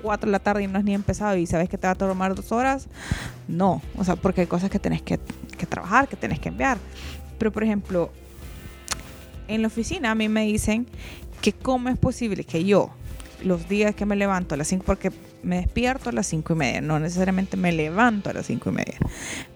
4 0.00 0.26
de 0.26 0.32
la 0.32 0.38
tarde 0.38 0.62
y 0.62 0.68
no 0.68 0.78
has 0.78 0.84
ni 0.84 0.94
empezado 0.94 1.36
y 1.36 1.46
sabes 1.46 1.68
que 1.68 1.76
te 1.76 1.86
va 1.86 1.90
a 1.92 1.96
tomar 1.96 2.34
dos 2.34 2.50
horas, 2.50 2.86
no, 3.46 3.82
o 3.98 4.04
sea, 4.04 4.16
porque 4.16 4.40
hay 4.42 4.46
cosas 4.46 4.70
que 4.70 4.78
tienes 4.78 5.02
que, 5.02 5.20
que 5.58 5.66
trabajar, 5.66 6.08
que 6.08 6.16
tienes 6.16 6.40
que 6.40 6.48
enviar. 6.48 6.78
Pero, 7.38 7.52
por 7.52 7.62
ejemplo, 7.64 8.10
en 9.48 9.62
la 9.62 9.68
oficina 9.68 10.12
a 10.12 10.14
mí 10.14 10.28
me 10.28 10.46
dicen 10.46 10.86
que 11.42 11.52
cómo 11.52 11.88
es 11.88 11.98
posible 11.98 12.44
que 12.44 12.64
yo, 12.64 12.90
los 13.42 13.68
días 13.68 13.94
que 13.94 14.06
me 14.06 14.16
levanto 14.16 14.54
a 14.54 14.58
las 14.58 14.68
5, 14.68 14.84
porque 14.84 15.12
me 15.42 15.56
despierto 15.56 16.10
a 16.10 16.12
las 16.12 16.26
5 16.26 16.52
y 16.52 16.56
media, 16.56 16.80
no 16.80 16.98
necesariamente 16.98 17.56
me 17.56 17.72
levanto 17.72 18.30
a 18.30 18.32
las 18.32 18.46
5 18.46 18.70
y 18.70 18.72
media, 18.72 18.98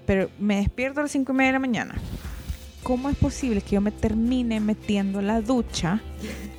pero 0.07 0.31
me 0.39 0.57
despierto 0.57 1.01
a 1.01 1.05
las 1.05 1.13
5 1.13 1.33
y 1.33 1.35
media 1.35 1.49
de 1.49 1.53
la 1.55 1.59
mañana. 1.59 1.95
¿Cómo 2.83 3.09
es 3.09 3.17
posible 3.17 3.61
que 3.61 3.77
yo 3.77 3.81
me 3.81 3.93
termine 3.93 4.59
metiendo 4.59 5.23
la 5.23 5.41
ducha 5.41 6.01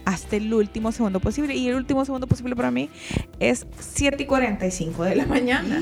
hasta 0.06 0.38
el 0.38 0.54
último 0.54 0.94
segundo 0.94 1.20
posible? 1.20 1.54
Y 1.54 1.68
el 1.68 1.76
último 1.76 2.06
segundo 2.06 2.28
posible 2.28 2.56
para 2.56 2.72
mí 2.72 2.90
es 3.40 3.68
7 3.78 4.24
y 4.24 4.26
45 4.26 5.04
de 5.04 5.16
la 5.16 5.26
mañana. 5.26 5.82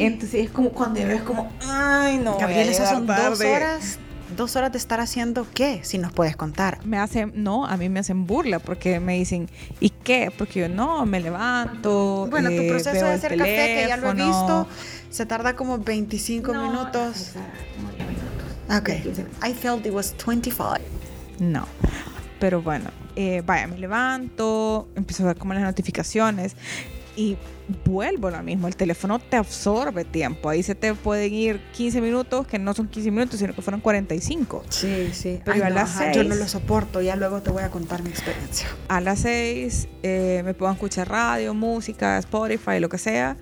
Entonces 0.00 0.46
es 0.46 0.50
como 0.50 0.70
cuando 0.70 1.00
ves 1.00 1.22
como, 1.22 1.50
ay, 1.66 2.18
no, 2.18 2.38
Gabriel, 2.38 2.68
esas 2.68 2.90
son 2.90 3.06
dos 3.06 3.40
horas 3.40 3.98
dos 4.36 4.56
horas 4.56 4.72
de 4.72 4.78
estar 4.78 5.00
haciendo 5.00 5.46
qué, 5.52 5.80
si 5.82 5.98
nos 5.98 6.12
puedes 6.12 6.36
contar. 6.36 6.84
Me 6.84 6.98
hacen, 6.98 7.32
no, 7.34 7.66
a 7.66 7.76
mí 7.76 7.88
me 7.88 8.00
hacen 8.00 8.26
burla 8.26 8.58
porque 8.58 9.00
me 9.00 9.14
dicen, 9.14 9.48
¿y 9.80 9.90
qué? 9.90 10.32
Porque 10.36 10.60
yo 10.60 10.68
no, 10.68 11.06
me 11.06 11.20
levanto. 11.20 12.26
Bueno, 12.30 12.48
tu 12.50 12.56
eh, 12.56 12.68
proceso 12.68 13.04
de 13.04 13.12
hacer 13.12 13.36
café, 13.36 13.80
que 13.82 13.86
ya 13.88 13.96
lo 13.96 14.10
he 14.10 14.14
visto, 14.14 14.66
se 15.10 15.26
tarda 15.26 15.56
como 15.56 15.78
25 15.78 16.52
minutos. 16.52 17.32
Ok, 18.76 18.90
I 19.44 19.52
felt 19.52 19.86
it 19.86 19.92
was 19.92 20.14
25. 20.24 20.78
No, 21.38 21.66
pero 22.40 22.62
bueno, 22.62 22.90
eh, 23.14 23.42
vaya, 23.44 23.66
me 23.66 23.78
levanto, 23.78 24.88
empiezo 24.96 25.22
a 25.24 25.26
ver 25.26 25.36
como 25.36 25.54
las 25.54 25.62
notificaciones 25.62 26.56
y 27.16 27.36
vuelvo 27.84 28.30
lo 28.30 28.42
mismo, 28.42 28.68
el 28.68 28.76
teléfono 28.76 29.18
te 29.18 29.36
absorbe 29.36 30.04
tiempo, 30.04 30.48
ahí 30.48 30.62
se 30.62 30.74
te 30.74 30.94
pueden 30.94 31.32
ir 31.32 31.60
15 31.72 32.00
minutos, 32.00 32.46
que 32.46 32.58
no 32.58 32.74
son 32.74 32.88
15 32.88 33.10
minutos, 33.10 33.40
sino 33.40 33.54
que 33.54 33.62
fueron 33.62 33.80
45. 33.80 34.64
Sí, 34.68 35.10
sí. 35.12 35.40
Pero 35.44 35.64
a 35.64 35.70
las 35.70 35.98
Yo 36.14 36.22
no 36.22 36.34
lo 36.34 36.46
soporto, 36.46 37.00
ya 37.00 37.16
luego 37.16 37.42
te 37.42 37.50
voy 37.50 37.62
a 37.62 37.70
contar 37.70 38.02
mi 38.02 38.10
experiencia. 38.10 38.68
A 38.88 39.00
las 39.00 39.20
6 39.20 39.88
eh, 40.02 40.42
me 40.44 40.54
puedo 40.54 40.70
escuchar 40.72 41.08
radio, 41.08 41.54
música, 41.54 42.18
Spotify, 42.18 42.78
lo 42.78 42.88
que 42.88 42.98
sea, 42.98 43.36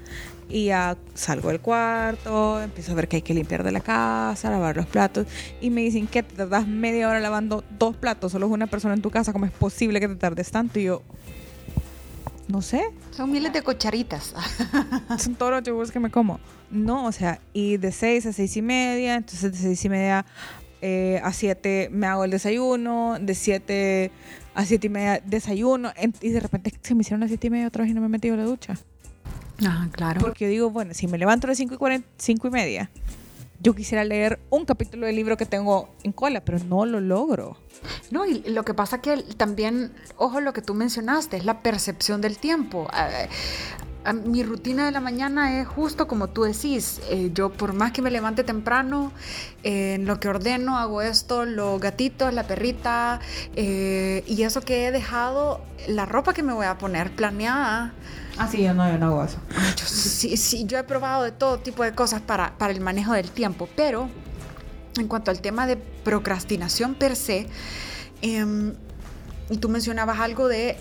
y 0.48 0.66
ya 0.66 0.96
salgo 1.14 1.48
del 1.48 1.60
cuarto, 1.60 2.62
empiezo 2.62 2.92
a 2.92 2.94
ver 2.94 3.08
que 3.08 3.16
hay 3.16 3.22
que 3.22 3.34
limpiar 3.34 3.62
de 3.62 3.72
la 3.72 3.80
casa, 3.80 4.50
lavar 4.50 4.76
los 4.76 4.86
platos, 4.86 5.26
y 5.60 5.70
me 5.70 5.80
dicen 5.80 6.06
que 6.06 6.22
te 6.22 6.34
tardas 6.36 6.66
media 6.66 7.08
hora 7.08 7.20
lavando 7.20 7.64
dos 7.78 7.96
platos, 7.96 8.32
solo 8.32 8.46
es 8.46 8.52
una 8.52 8.66
persona 8.66 8.94
en 8.94 9.02
tu 9.02 9.10
casa, 9.10 9.32
¿cómo 9.32 9.46
es 9.46 9.52
posible 9.52 10.00
que 10.00 10.08
te 10.08 10.16
tardes 10.16 10.50
tanto? 10.50 10.78
Y 10.78 10.84
yo, 10.84 11.02
no 12.48 12.62
sé, 12.62 12.84
Son 13.10 13.30
miles 13.30 13.52
de 13.52 13.62
cucharitas. 13.62 14.34
son 15.18 15.34
todos 15.34 15.52
los 15.52 15.62
yogures 15.62 15.90
que 15.90 16.00
me 16.00 16.10
como. 16.10 16.40
No, 16.70 17.06
o 17.06 17.12
sea, 17.12 17.40
y 17.52 17.76
de 17.76 17.92
6 17.92 18.26
a 18.26 18.32
6 18.32 18.56
y 18.56 18.62
media, 18.62 19.14
entonces 19.14 19.52
de 19.52 19.58
6 19.58 19.84
y 19.84 19.88
media 19.88 20.26
eh, 20.82 21.20
a 21.24 21.32
7 21.32 21.88
me 21.90 22.06
hago 22.06 22.24
el 22.24 22.30
desayuno, 22.30 23.16
de 23.20 23.34
7 23.34 24.10
a 24.54 24.64
7 24.64 24.86
y 24.86 24.90
media 24.90 25.22
desayuno, 25.24 25.92
y 26.20 26.28
de 26.28 26.40
repente 26.40 26.72
se 26.82 26.94
me 26.94 27.00
hicieron 27.00 27.20
las 27.20 27.30
7 27.30 27.46
y 27.46 27.50
media 27.50 27.68
otra 27.68 27.82
vez 27.82 27.90
y 27.90 27.94
no 27.94 28.00
me 28.00 28.06
he 28.06 28.10
metido 28.10 28.34
a 28.34 28.38
la 28.38 28.44
ducha. 28.44 28.74
Ah, 29.64 29.88
claro. 29.92 30.20
Porque 30.20 30.44
yo 30.44 30.50
digo, 30.50 30.70
bueno, 30.70 30.94
si 30.94 31.06
me 31.06 31.16
levanto 31.16 31.46
a 31.46 31.48
las 31.48 31.58
5 31.58 31.74
y, 31.74 31.76
40, 31.78 32.08
5 32.18 32.48
y 32.48 32.50
media, 32.50 32.90
yo 33.64 33.74
quisiera 33.74 34.04
leer 34.04 34.40
un 34.50 34.66
capítulo 34.66 35.06
del 35.06 35.16
libro 35.16 35.38
que 35.38 35.46
tengo 35.46 35.88
en 36.02 36.12
cola, 36.12 36.44
pero 36.44 36.58
no 36.64 36.84
lo 36.84 37.00
logro. 37.00 37.56
No, 38.10 38.26
y 38.26 38.42
lo 38.42 38.62
que 38.62 38.74
pasa 38.74 39.00
que 39.00 39.16
también, 39.36 39.94
ojo 40.18 40.42
lo 40.42 40.52
que 40.52 40.60
tú 40.60 40.74
mencionaste, 40.74 41.38
es 41.38 41.46
la 41.46 41.62
percepción 41.62 42.20
del 42.20 42.36
tiempo. 42.36 42.86
Ah, 42.92 44.12
mi 44.12 44.42
rutina 44.42 44.84
de 44.84 44.92
la 44.92 45.00
mañana 45.00 45.58
es 45.58 45.66
justo 45.66 46.06
como 46.06 46.28
tú 46.28 46.42
decís. 46.42 47.00
eh, 47.08 47.30
yo 47.32 47.50
por 47.50 47.72
más 47.72 47.92
que 47.92 48.02
me 48.02 48.10
levante 48.10 48.44
temprano, 48.44 49.12
eh, 49.62 49.94
en 49.94 50.04
lo 50.04 50.20
que 50.20 50.28
ordeno, 50.28 50.76
hago 50.76 51.00
esto, 51.00 51.46
los 51.46 51.80
gatitos, 51.80 52.34
la 52.34 52.46
perrita, 52.46 53.20
eh, 53.56 54.24
y 54.26 54.42
eso 54.42 54.60
que 54.60 54.86
he 54.86 54.92
dejado, 54.92 55.62
la 55.88 56.04
ropa 56.04 56.34
que 56.34 56.42
me 56.42 56.52
voy 56.52 56.66
a 56.66 56.76
poner 56.76 57.16
planeada. 57.16 57.94
Ah, 58.38 58.48
sí, 58.48 58.62
yo 58.62 58.74
no, 58.74 58.88
yo 58.90 58.98
no 58.98 59.06
hago 59.06 59.24
eso. 59.24 59.38
Yo, 59.76 59.86
sí, 59.86 60.36
sí, 60.36 60.64
yo 60.66 60.78
he 60.78 60.84
probado 60.84 61.22
de 61.22 61.32
todo 61.32 61.58
tipo 61.58 61.84
de 61.84 61.94
cosas 61.94 62.20
para, 62.20 62.56
para 62.58 62.72
el 62.72 62.80
manejo 62.80 63.12
del 63.12 63.30
tiempo, 63.30 63.68
pero 63.76 64.08
en 64.98 65.08
cuanto 65.08 65.30
al 65.30 65.40
tema 65.40 65.66
de 65.66 65.76
procrastinación 65.76 66.94
per 66.94 67.16
se, 67.16 67.46
em, 68.22 68.74
y 69.50 69.58
tú 69.58 69.68
mencionabas 69.68 70.20
algo 70.20 70.48
de 70.48 70.76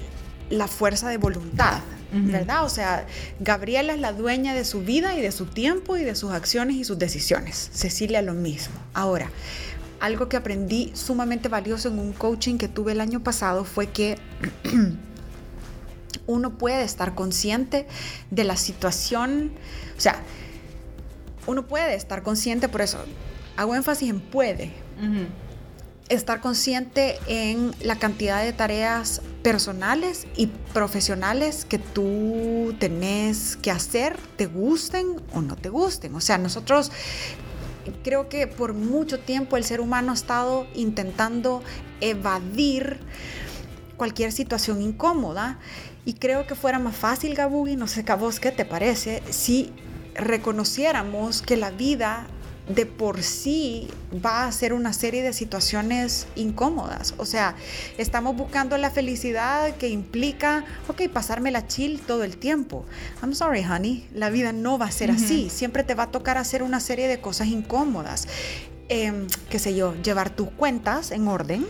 la 0.49 0.67
fuerza 0.67 1.09
de 1.09 1.17
voluntad. 1.17 1.81
¿verdad? 2.15 2.63
O 2.63 2.69
sea, 2.69 3.07
Gabriela 3.39 3.93
es 3.93 3.99
la 3.99 4.13
dueña 4.13 4.53
de 4.53 4.65
su 4.65 4.81
vida 4.81 5.17
y 5.17 5.21
de 5.21 5.31
su 5.31 5.47
tiempo 5.47 5.97
y 5.97 6.03
de 6.03 6.13
sus 6.13 6.31
acciones 6.31 6.75
y 6.75 6.83
sus 6.83 6.99
decisiones. 6.99 7.71
Cecilia 7.73 8.21
lo 8.21 8.35
mismo. 8.35 8.75
Ahora, 8.93 9.31
algo 9.99 10.29
que 10.29 10.37
aprendí 10.37 10.91
sumamente 10.93 11.49
valioso 11.49 11.87
en 11.87 11.97
un 11.97 12.13
coaching 12.13 12.59
que 12.59 12.67
tuve 12.67 12.91
el 12.91 13.01
año 13.01 13.23
pasado 13.23 13.65
fue 13.65 13.87
que 13.87 14.19
uno 16.27 16.57
puede 16.57 16.83
estar 16.83 17.15
consciente 17.15 17.87
de 18.31 18.43
la 18.43 18.57
situación, 18.57 19.51
o 19.97 20.01
sea, 20.01 20.21
uno 21.47 21.67
puede 21.67 21.95
estar 21.95 22.23
consciente, 22.23 22.69
por 22.69 22.81
eso 22.81 22.99
hago 23.57 23.75
énfasis 23.75 24.09
en 24.09 24.19
puede, 24.19 24.71
estar 26.09 26.41
consciente 26.41 27.17
en 27.27 27.73
la 27.81 27.97
cantidad 27.97 28.43
de 28.43 28.53
tareas 28.53 29.21
personales 29.41 30.27
y 30.35 30.47
profesionales 30.47 31.65
que 31.65 31.79
tú 31.79 32.75
tenés 32.79 33.57
que 33.57 33.71
hacer, 33.71 34.17
te 34.37 34.45
gusten 34.45 35.15
o 35.33 35.41
no 35.41 35.55
te 35.55 35.69
gusten. 35.69 36.15
O 36.15 36.21
sea, 36.21 36.37
nosotros 36.37 36.91
creo 38.03 38.29
que 38.29 38.47
por 38.47 38.73
mucho 38.73 39.19
tiempo 39.19 39.57
el 39.57 39.63
ser 39.63 39.81
humano 39.81 40.11
ha 40.11 40.15
estado 40.15 40.67
intentando 40.73 41.61
evadir 41.99 42.99
cualquier 43.97 44.31
situación 44.31 44.81
incómoda 44.81 45.59
y 46.05 46.13
creo 46.13 46.45
que 46.47 46.55
fuera 46.55 46.79
más 46.79 46.95
fácil, 46.95 47.35
Gabugi, 47.35 47.75
no 47.75 47.87
sé 47.87 48.03
a 48.07 48.15
vos 48.15 48.39
qué 48.39 48.51
te 48.51 48.65
parece, 48.65 49.23
si 49.29 49.71
reconociéramos 50.15 51.41
que 51.41 51.57
la 51.57 51.71
vida 51.71 52.27
de 52.67 52.85
por 52.85 53.23
sí 53.23 53.89
va 54.25 54.45
a 54.45 54.51
ser 54.51 54.73
una 54.73 54.93
serie 54.93 55.21
de 55.21 55.33
situaciones 55.33 56.27
incómodas. 56.35 57.13
O 57.17 57.25
sea, 57.25 57.55
estamos 57.97 58.35
buscando 58.37 58.77
la 58.77 58.89
felicidad 58.89 59.75
que 59.75 59.89
implica, 59.89 60.63
ok, 60.87 61.09
pasarme 61.11 61.51
la 61.51 61.67
chill 61.67 61.99
todo 61.99 62.23
el 62.23 62.37
tiempo. 62.37 62.85
I'm 63.21 63.33
sorry, 63.33 63.63
honey, 63.63 64.07
la 64.13 64.29
vida 64.29 64.53
no 64.53 64.77
va 64.77 64.85
a 64.85 64.91
ser 64.91 65.11
así. 65.11 65.49
Siempre 65.49 65.83
te 65.83 65.93
va 65.93 66.03
a 66.03 66.11
tocar 66.11 66.37
hacer 66.37 66.63
una 66.63 66.79
serie 66.79 67.07
de 67.07 67.19
cosas 67.19 67.47
incómodas. 67.47 68.27
Em, 68.87 69.27
qué 69.49 69.59
sé 69.59 69.75
yo, 69.75 69.95
llevar 70.01 70.29
tus 70.29 70.49
cuentas 70.49 71.11
en 71.11 71.27
orden. 71.27 71.65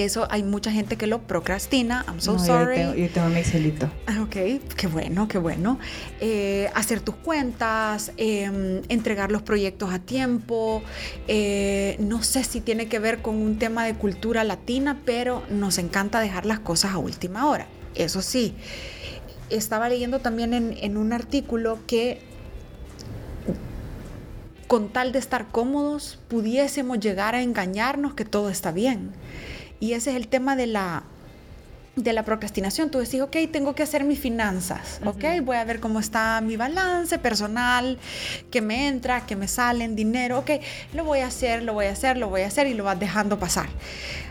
Que 0.00 0.06
eso 0.06 0.26
hay 0.30 0.42
mucha 0.42 0.72
gente 0.72 0.96
que 0.96 1.06
lo 1.06 1.20
procrastina. 1.26 2.06
I'm 2.08 2.22
so 2.22 2.32
No, 2.32 2.38
yo 2.38 2.44
sorry. 2.46 2.76
tengo- 2.76 2.94
Yo 2.94 3.10
tengo 3.10 3.28
mi 3.28 3.40
Excelito. 3.40 3.90
Ah, 4.06 4.22
Ok, 4.22 4.34
qué 4.74 4.86
bueno, 4.90 5.28
qué 5.28 5.36
bueno. 5.36 5.78
Eh, 6.22 6.70
hacer 6.74 7.02
tus 7.02 7.16
cuentas, 7.16 8.10
eh, 8.16 8.80
entregar 8.88 9.30
los 9.30 9.42
proyectos 9.42 9.92
a 9.92 9.98
tiempo. 9.98 10.82
eh, 11.28 11.96
no 11.98 12.22
sé 12.22 12.44
si 12.44 12.62
tiene 12.62 12.86
que 12.88 12.98
ver 12.98 13.20
con 13.20 13.34
un 13.36 13.58
tema 13.58 13.84
de 13.84 13.92
cultura 13.94 14.42
latina, 14.42 15.02
pero 15.04 15.42
nos 15.50 15.76
encanta 15.76 16.18
dejar 16.20 16.46
las 16.46 16.60
cosas 16.60 16.94
a 16.94 16.96
última 16.98 17.46
hora. 17.50 17.66
Eso 17.94 18.22
sí, 18.22 18.54
estaba 19.50 19.90
leyendo 19.90 20.20
también 20.20 20.54
en, 20.54 20.78
en 20.80 20.96
un 20.96 21.12
artículo 21.12 21.78
que 21.86 22.22
con 24.66 24.88
tal 24.88 25.12
de 25.12 25.18
estar 25.18 25.48
cómodos, 25.48 26.18
pudiésemos 26.28 27.00
llegar 27.00 27.34
a 27.34 27.42
engañarnos 27.42 28.14
que 28.14 28.24
todo 28.24 28.48
está 28.48 28.70
bien. 28.72 29.10
Y 29.80 29.94
ese 29.94 30.10
es 30.10 30.16
el 30.16 30.28
tema 30.28 30.56
de 30.56 30.66
la, 30.66 31.02
de 31.96 32.12
la 32.12 32.24
procrastinación. 32.24 32.90
Tú 32.90 32.98
decís, 32.98 33.20
ok, 33.22 33.36
tengo 33.50 33.74
que 33.74 33.82
hacer 33.82 34.04
mis 34.04 34.20
finanzas, 34.20 35.00
ok, 35.04 35.24
voy 35.42 35.56
a 35.56 35.64
ver 35.64 35.80
cómo 35.80 35.98
está 35.98 36.40
mi 36.42 36.56
balance 36.56 37.18
personal, 37.18 37.98
que 38.50 38.60
me 38.60 38.88
entra, 38.88 39.26
que 39.26 39.36
me 39.36 39.48
sale 39.48 39.84
en 39.84 39.96
dinero, 39.96 40.38
ok, 40.38 40.50
lo 40.94 41.04
voy 41.04 41.20
a 41.20 41.26
hacer, 41.26 41.62
lo 41.62 41.72
voy 41.72 41.86
a 41.86 41.92
hacer, 41.92 42.16
lo 42.18 42.28
voy 42.28 42.42
a 42.42 42.46
hacer 42.46 42.66
y 42.66 42.74
lo 42.74 42.84
vas 42.84 43.00
dejando 43.00 43.38
pasar. 43.38 43.68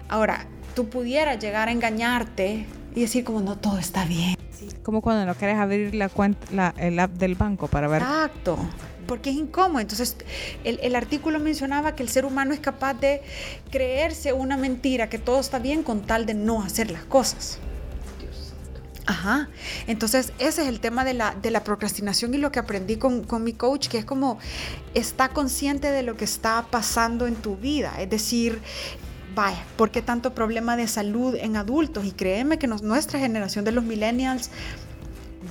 Ahora, 0.08 0.46
tú 0.76 0.88
pudieras 0.90 1.40
llegar 1.40 1.68
a 1.68 1.72
engañarte 1.72 2.66
y 2.96 3.02
decir 3.02 3.24
como, 3.24 3.42
no, 3.42 3.58
todo 3.58 3.80
está 3.80 4.06
bien. 4.06 4.36
Como 4.84 5.02
cuando 5.02 5.26
no 5.26 5.36
quieres 5.36 5.58
abrir 5.58 5.94
la 5.96 6.10
cuenta, 6.10 6.48
la, 6.52 6.74
el 6.78 7.00
app 7.00 7.12
del 7.12 7.36
banco 7.36 7.68
para 7.68 7.88
ver. 7.88 8.02
Exacto, 8.02 8.58
porque 9.10 9.32
es 9.32 9.38
incómodo. 9.38 9.80
Entonces, 9.80 10.16
el, 10.64 10.96
artículo 10.96 11.40
mencionaba 11.40 11.96
que 11.96 12.04
el 12.04 12.10
ser 12.10 12.26
humano 12.26 12.54
es 12.54 12.60
capaz 12.60 12.94
de 12.94 13.24
creerse 13.72 14.34
una 14.34 14.56
mentira, 14.56 15.10
que 15.10 15.18
todo 15.18 15.40
está 15.40 15.58
bien 15.58 15.82
con 15.82 16.02
tal 16.02 16.28
de 16.28 16.36
no 16.36 16.62
hacer 16.62 16.92
las 16.92 17.04
cosas. 17.06 17.58
Ajá. 19.08 19.50
Entonces, 19.88 20.32
ese 20.38 20.62
es 20.62 20.68
el 20.68 20.80
tema 20.80 21.04
de 21.04 21.16
la, 21.16 21.64
procrastinación 21.64 22.36
y 22.36 22.38
lo 22.38 22.52
que 22.52 22.60
aprendí 22.60 22.98
con, 22.98 23.26
mi 23.44 23.54
coach, 23.54 23.88
que 23.88 23.98
es 23.98 24.06
como 24.06 24.38
está 24.94 25.30
consciente 25.30 25.90
de 25.90 26.04
lo 26.04 26.16
que 26.16 26.26
está 26.26 26.68
pasando 26.70 27.26
en 27.26 27.34
tu 27.34 27.58
vida. 27.58 28.00
Es 28.00 28.12
decir, 28.12 28.62
vaya, 29.34 29.66
¿por 29.76 29.90
qué 29.90 30.04
tanto 30.04 30.36
problema 30.36 30.78
de 30.78 30.88
salud 30.88 31.34
en 31.34 31.56
adultos? 31.56 32.06
Y 32.06 32.12
créeme 32.12 32.60
que 32.60 32.68
nuestra 32.68 33.18
generación 33.18 33.66
de 33.66 33.72
los 33.72 33.84
millennials 33.84 34.52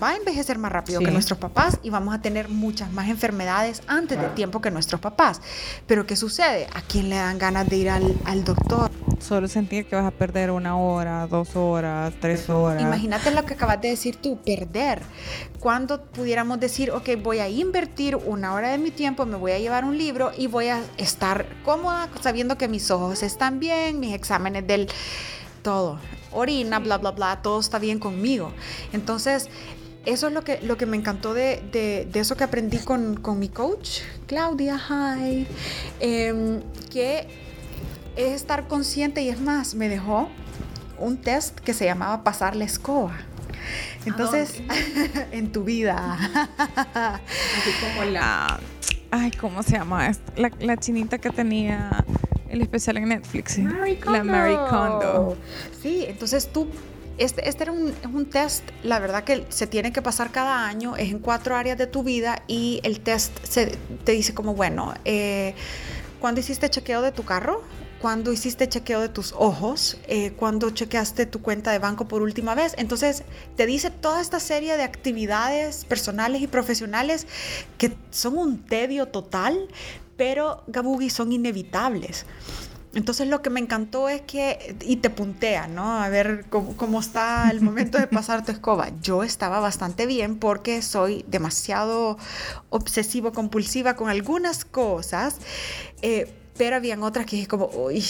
va 0.02 0.10
a 0.10 0.16
envejecer 0.16 0.58
más 0.58 0.70
rápido 0.72 1.00
Sí. 1.00 1.04
que 1.06 1.10
nuestros 1.10 1.38
papás 1.38 1.78
y 1.82 1.90
vamos 1.90 2.14
a 2.14 2.20
tener 2.20 2.48
muchas 2.48 2.92
más 2.92 3.08
enfermedades 3.08 3.82
antes 3.86 4.20
de 4.20 4.28
tiempo 4.28 4.60
que 4.60 4.70
nuestros 4.70 5.00
papás. 5.00 5.40
Pero 5.86 6.06
¿qué 6.06 6.16
sucede? 6.16 6.66
¿A 6.74 6.80
quién 6.82 7.08
le 7.08 7.16
dan 7.16 7.38
ganas 7.38 7.68
de 7.68 7.76
ir 7.76 7.90
al, 7.90 8.16
al 8.24 8.44
doctor? 8.44 8.90
Solo 9.20 9.48
sentir 9.48 9.86
que 9.86 9.96
vas 9.96 10.06
a 10.06 10.10
perder 10.12 10.50
una 10.50 10.76
hora, 10.76 11.26
dos 11.26 11.56
horas, 11.56 12.14
tres 12.20 12.48
horas. 12.48 12.82
Imagínate 12.82 13.30
lo 13.32 13.44
que 13.44 13.54
acabas 13.54 13.80
de 13.80 13.88
decir 13.88 14.16
tú, 14.16 14.38
perder. 14.38 15.02
Cuando 15.58 16.02
pudiéramos 16.02 16.60
decir, 16.60 16.90
ok, 16.92 17.08
voy 17.22 17.40
a 17.40 17.48
invertir 17.48 18.14
una 18.16 18.54
hora 18.54 18.70
de 18.70 18.78
mi 18.78 18.90
tiempo, 18.90 19.26
me 19.26 19.36
voy 19.36 19.52
a 19.52 19.58
llevar 19.58 19.84
un 19.84 19.98
libro 19.98 20.30
y 20.38 20.46
voy 20.46 20.68
a 20.68 20.80
estar 20.98 21.46
cómoda 21.64 22.08
sabiendo 22.20 22.56
que 22.56 22.68
mis 22.68 22.90
ojos 22.90 23.22
están 23.22 23.58
bien, 23.58 23.98
mis 23.98 24.14
exámenes 24.14 24.66
del 24.66 24.88
todo, 25.62 25.98
orina, 26.32 26.78
bla, 26.78 26.98
bla, 26.98 27.10
bla, 27.10 27.42
todo 27.42 27.58
está 27.58 27.78
bien 27.80 27.98
conmigo. 27.98 28.52
Entonces, 28.92 29.48
eso 30.06 30.28
es 30.28 30.32
lo 30.32 30.42
que, 30.42 30.60
lo 30.62 30.76
que 30.76 30.86
me 30.86 30.96
encantó 30.96 31.34
de, 31.34 31.62
de- 31.72 32.08
de 32.10 32.20
eso 32.20 32.36
que 32.36 32.44
aprendí 32.44 32.78
con, 32.78 33.16
con 33.16 33.38
mi 33.38 33.48
coach, 33.48 34.00
Claudia, 34.26 34.78
hi, 34.88 35.46
em, 36.00 36.60
que 36.90 37.26
es 38.16 38.32
estar 38.32 38.66
consciente 38.68 39.22
y 39.22 39.28
es 39.28 39.40
más, 39.40 39.74
me 39.74 39.88
dejó 39.88 40.28
un 40.98 41.18
test 41.18 41.58
que 41.60 41.74
se 41.74 41.84
llamaba 41.84 42.24
pasar 42.24 42.56
la 42.56 42.64
escoba. 42.64 43.16
Entonces, 44.06 44.62
en 45.32 45.52
tu 45.52 45.62
vida. 45.64 46.16
Así 46.94 47.70
como 47.80 48.04
la. 48.10 48.58
Ay, 49.10 49.30
¿cómo 49.32 49.62
se 49.62 49.72
llama? 49.72 50.10
La, 50.36 50.50
la 50.60 50.76
chinita 50.76 51.18
que 51.18 51.30
tenía 51.30 52.04
el 52.48 52.60
especial 52.62 52.96
en 52.96 53.08
Netflix. 53.10 53.58
La 53.58 54.24
Mary 54.24 54.56
Kondo. 54.70 55.36
Sí, 55.82 56.04
entonces 56.08 56.50
tú 56.52 56.68
este, 57.18 57.48
este 57.48 57.64
era 57.64 57.72
un, 57.72 57.94
un, 58.12 58.26
test, 58.26 58.64
la 58.82 58.98
verdad 58.98 59.24
que 59.24 59.44
se 59.48 59.66
tiene 59.66 59.92
que 59.92 60.02
pasar 60.02 60.30
cada 60.30 60.66
año, 60.66 60.96
es 60.96 61.10
en 61.10 61.18
cuatro 61.18 61.56
áreas 61.56 61.78
de 61.78 61.86
tu 61.86 62.02
vida 62.02 62.42
y 62.46 62.80
el 62.82 63.00
test 63.00 63.32
se, 63.44 63.76
te 64.04 64.12
dice 64.12 64.34
como, 64.34 64.54
bueno, 64.54 64.94
eh, 65.04 65.54
¿cuándo 66.20 66.40
hiciste 66.40 66.68
chequeo 66.70 67.02
de 67.02 67.12
tu 67.12 67.24
carro? 67.24 67.62
cuando 68.00 68.32
hiciste 68.32 68.68
chequeo 68.68 69.00
de 69.00 69.08
tus 69.08 69.32
ojos, 69.36 69.98
eh, 70.06 70.32
cuando 70.32 70.70
chequeaste 70.70 71.26
tu 71.26 71.42
cuenta 71.42 71.72
de 71.72 71.78
banco 71.78 72.06
por 72.06 72.22
última 72.22 72.54
vez. 72.54 72.74
Entonces 72.78 73.24
te 73.56 73.66
dice 73.66 73.90
toda 73.90 74.20
esta 74.20 74.40
serie 74.40 74.76
de 74.76 74.84
actividades 74.84 75.84
personales 75.84 76.42
y 76.42 76.46
profesionales 76.46 77.26
que 77.76 77.96
son 78.10 78.38
un 78.38 78.64
tedio 78.64 79.06
total, 79.06 79.68
pero 80.16 80.62
Gabugi 80.68 81.10
son 81.10 81.32
inevitables. 81.32 82.24
Entonces 82.94 83.28
lo 83.28 83.42
que 83.42 83.50
me 83.50 83.60
encantó 83.60 84.08
es 84.08 84.22
que, 84.22 84.76
y 84.80 84.96
te 84.96 85.10
puntea, 85.10 85.68
¿no? 85.68 86.00
A 86.00 86.08
ver 86.08 86.46
cómo, 86.48 86.76
cómo, 86.76 87.00
está 87.00 87.50
el 87.50 87.60
momento 87.60 87.98
de 87.98 88.06
pasar 88.06 88.44
tu 88.44 88.52
escoba. 88.52 88.88
Yo 89.02 89.22
estaba 89.22 89.60
bastante 89.60 90.06
bien 90.06 90.38
porque 90.38 90.80
soy 90.80 91.24
demasiado 91.28 92.16
obsesivo 92.70 93.32
compulsiva 93.32 93.94
con 93.94 94.08
algunas 94.08 94.64
cosas. 94.64 95.36
Eh, 96.02 96.32
pero 96.56 96.76
habían 96.76 97.02
otras 97.02 97.26
que 97.26 97.36
dije 97.36 97.48
como, 97.48 97.66
uy, 97.66 98.04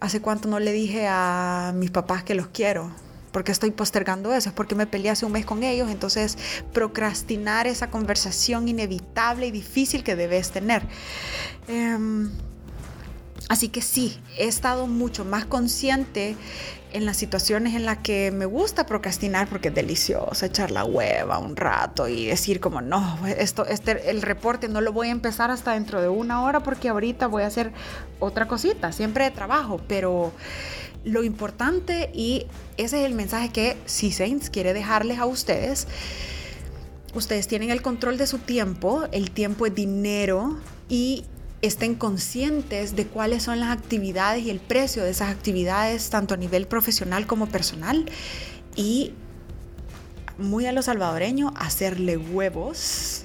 ¿hace 0.00 0.20
cuánto 0.20 0.48
no 0.48 0.58
le 0.58 0.72
dije 0.72 1.06
a 1.08 1.72
mis 1.76 1.90
papás 1.90 2.24
que 2.24 2.34
los 2.34 2.48
quiero? 2.48 2.90
porque 3.32 3.52
estoy 3.52 3.70
postergando 3.70 4.34
eso? 4.34 4.48
Es 4.48 4.54
porque 4.54 4.74
me 4.74 4.86
peleé 4.86 5.10
hace 5.10 5.26
un 5.26 5.32
mes 5.32 5.46
con 5.46 5.62
ellos, 5.62 5.90
entonces 5.90 6.36
procrastinar 6.72 7.66
esa 7.66 7.90
conversación 7.90 8.68
inevitable 8.68 9.46
y 9.46 9.50
difícil 9.50 10.02
que 10.02 10.16
debes 10.16 10.50
tener. 10.50 10.82
Em, 11.68 12.30
así 13.48 13.68
que 13.68 13.82
sí, 13.82 14.20
he 14.36 14.46
estado 14.46 14.86
mucho 14.86 15.24
más 15.24 15.44
consciente 15.44 16.36
en 16.92 17.04
las 17.04 17.16
situaciones 17.16 17.74
en 17.74 17.84
las 17.84 17.98
que 17.98 18.30
me 18.30 18.46
gusta 18.46 18.86
procrastinar 18.86 19.48
porque 19.48 19.68
es 19.68 19.74
delicioso 19.74 20.46
echar 20.46 20.70
la 20.70 20.84
hueva 20.84 21.38
un 21.38 21.54
rato 21.54 22.08
y 22.08 22.26
decir 22.26 22.60
como 22.60 22.80
no, 22.80 23.18
esto, 23.26 23.66
este, 23.66 24.10
el 24.10 24.22
reporte 24.22 24.68
no 24.68 24.80
lo 24.80 24.92
voy 24.92 25.08
a 25.08 25.10
empezar 25.10 25.50
hasta 25.50 25.72
dentro 25.72 26.00
de 26.00 26.08
una 26.08 26.42
hora 26.42 26.60
porque 26.60 26.88
ahorita 26.88 27.26
voy 27.26 27.42
a 27.42 27.46
hacer 27.46 27.72
otra 28.20 28.48
cosita, 28.48 28.92
siempre 28.92 29.24
de 29.24 29.30
trabajo, 29.30 29.80
pero 29.86 30.32
lo 31.04 31.22
importante 31.24 32.10
y 32.14 32.46
ese 32.76 33.00
es 33.00 33.06
el 33.06 33.14
mensaje 33.14 33.50
que 33.50 33.76
Si 33.86 34.10
Saints 34.10 34.50
quiere 34.50 34.72
dejarles 34.72 35.18
a 35.18 35.26
ustedes. 35.26 35.86
Ustedes 37.14 37.48
tienen 37.48 37.70
el 37.70 37.80
control 37.80 38.18
de 38.18 38.26
su 38.26 38.38
tiempo, 38.38 39.04
el 39.12 39.30
tiempo 39.30 39.66
es 39.66 39.74
dinero 39.74 40.58
y 40.88 41.24
estén 41.62 41.94
conscientes 41.94 42.94
de 42.94 43.06
cuáles 43.06 43.42
son 43.42 43.60
las 43.60 43.70
actividades 43.70 44.44
y 44.44 44.50
el 44.50 44.60
precio 44.60 45.04
de 45.04 45.10
esas 45.10 45.30
actividades, 45.30 46.10
tanto 46.10 46.34
a 46.34 46.36
nivel 46.36 46.66
profesional 46.66 47.26
como 47.26 47.46
personal. 47.46 48.06
Y 48.76 49.12
muy 50.38 50.66
a 50.66 50.72
lo 50.72 50.82
salvadoreño, 50.82 51.52
hacerle 51.56 52.16
huevos 52.16 53.22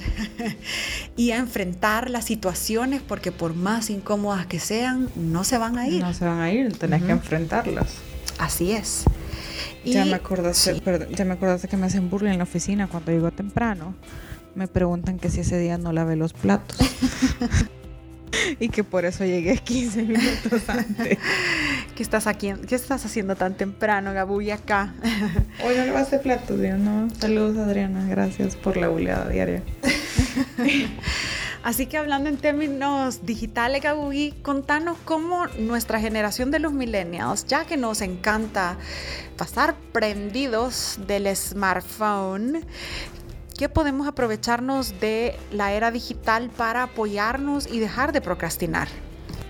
y 1.15 1.29
a 1.29 1.37
enfrentar 1.37 2.09
las 2.09 2.25
situaciones 2.25 3.01
porque 3.01 3.31
por 3.31 3.53
más 3.55 3.91
incómodas 3.91 4.47
que 4.47 4.59
sean, 4.59 5.09
no 5.15 5.43
se 5.43 5.59
van 5.59 5.77
a 5.77 5.87
ir. 5.87 6.01
No 6.01 6.13
se 6.13 6.25
van 6.25 6.41
a 6.41 6.51
ir, 6.51 6.75
tenés 6.77 7.03
que 7.03 7.11
enfrentarlas. 7.11 7.97
Así 8.39 8.71
es. 8.71 9.03
ya, 9.85 10.05
me 10.05 10.15
acordaste, 10.15 10.81
ya 11.15 11.25
me 11.25 11.33
acordaste 11.33 11.67
que 11.67 11.77
me 11.77 11.85
hacen 11.85 12.09
burla 12.09 12.31
en 12.31 12.39
la 12.39 12.45
oficina 12.45 12.87
cuando 12.87 13.11
llego 13.11 13.29
temprano. 13.29 13.93
Me 14.55 14.67
preguntan 14.67 15.19
que 15.19 15.29
si 15.29 15.41
ese 15.41 15.59
día 15.59 15.77
no 15.77 15.93
lavé 15.93 16.15
los 16.15 16.33
platos. 16.33 16.79
y 18.59 18.69
que 18.69 18.83
por 18.83 19.05
eso 19.05 19.25
llegué 19.25 19.57
15 19.63 20.03
minutos 20.03 20.67
antes. 20.67 21.17
¿Qué 21.95 22.03
estás, 22.03 22.27
aquí, 22.27 22.53
¿Qué 22.67 22.75
estás 22.75 23.05
haciendo 23.05 23.35
tan 23.35 23.55
temprano, 23.55 24.13
Gabuy, 24.13 24.51
acá? 24.51 24.93
Hoy 25.63 25.75
no 25.77 25.85
le 25.85 25.91
vas 25.91 26.03
a 26.03 26.07
hacer 26.07 26.21
platos, 26.21 26.59
Dios, 26.59 26.79
no. 26.79 27.09
Saludos, 27.11 27.57
Adriana. 27.57 28.07
Gracias 28.07 28.55
por 28.55 28.77
la 28.77 28.87
buleada 28.87 29.29
diaria. 29.29 29.63
Así 31.63 31.85
que 31.85 31.97
hablando 31.97 32.27
en 32.27 32.35
términos 32.35 33.25
digitales, 33.25 33.81
Gabuy, 33.81 34.33
contanos 34.41 34.97
cómo 35.05 35.47
nuestra 35.59 35.97
generación 35.97 36.51
de 36.51 36.59
los 36.59 36.73
millennials, 36.73 37.45
ya 37.45 37.63
que 37.63 37.77
nos 37.77 38.01
encanta 38.01 38.75
pasar 39.37 39.75
prendidos 39.93 40.99
del 41.07 41.33
smartphone, 41.33 42.65
¿Qué 43.57 43.69
podemos 43.69 44.07
aprovecharnos 44.07 44.99
de 44.99 45.35
la 45.51 45.73
era 45.73 45.91
digital 45.91 46.49
para 46.49 46.83
apoyarnos 46.83 47.67
y 47.67 47.79
dejar 47.79 48.11
de 48.11 48.19
procrastinar? 48.19 48.87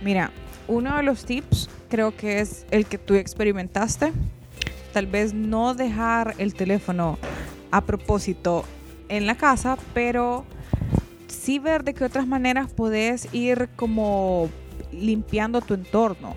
Mira, 0.04 0.32
uno 0.68 0.98
de 0.98 1.04
los 1.04 1.24
tips 1.24 1.70
creo 1.90 2.16
que 2.16 2.42
es 2.42 2.66
el 2.72 2.86
que 2.86 2.98
tú 2.98 3.14
experimentaste. 3.14 4.12
Tal 4.92 5.08
vez 5.08 5.34
no 5.34 5.74
dejar 5.74 6.36
el 6.38 6.54
teléfono 6.54 7.18
a 7.72 7.82
propósito 7.82 8.66
en 9.08 9.26
la 9.26 9.36
casa, 9.36 9.78
pero 9.94 10.44
sí 11.28 11.60
ver 11.60 11.86
de 11.86 11.94
qué 11.94 12.04
otras 12.04 12.28
maneras 12.28 12.72
puedes 12.72 13.34
ir 13.34 13.70
como 13.78 14.50
limpiando 14.92 15.62
tu 15.62 15.76
entorno. 15.76 16.36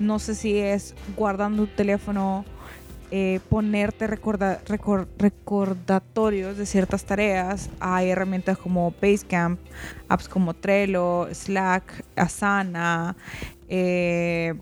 No 0.00 0.18
sé 0.18 0.34
si 0.34 0.58
es 0.58 0.96
guardando 1.16 1.66
tu 1.66 1.74
teléfono 1.76 2.44
eh, 3.16 3.38
ponerte 3.48 4.08
recordatorios 4.08 6.58
de 6.58 6.66
ciertas 6.66 7.04
tareas. 7.04 7.70
Hay 7.78 8.10
herramientas 8.10 8.58
como 8.58 8.92
Basecamp, 9.00 9.60
apps 10.08 10.28
como 10.28 10.52
Trello, 10.52 11.28
Slack, 11.32 12.04
Asana, 12.16 13.14
eh, 13.68 14.54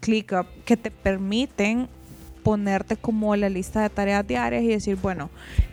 ClickUp, 0.00 0.46
que 0.64 0.78
te 0.78 0.90
permiten 0.90 1.86
ponerte 2.42 2.96
como 2.96 3.36
la 3.36 3.50
lista 3.50 3.82
de 3.82 3.90
tareas 3.90 4.26
diarias 4.26 4.62
y 4.62 4.68
decir, 4.68 4.96
bueno, 4.96 5.28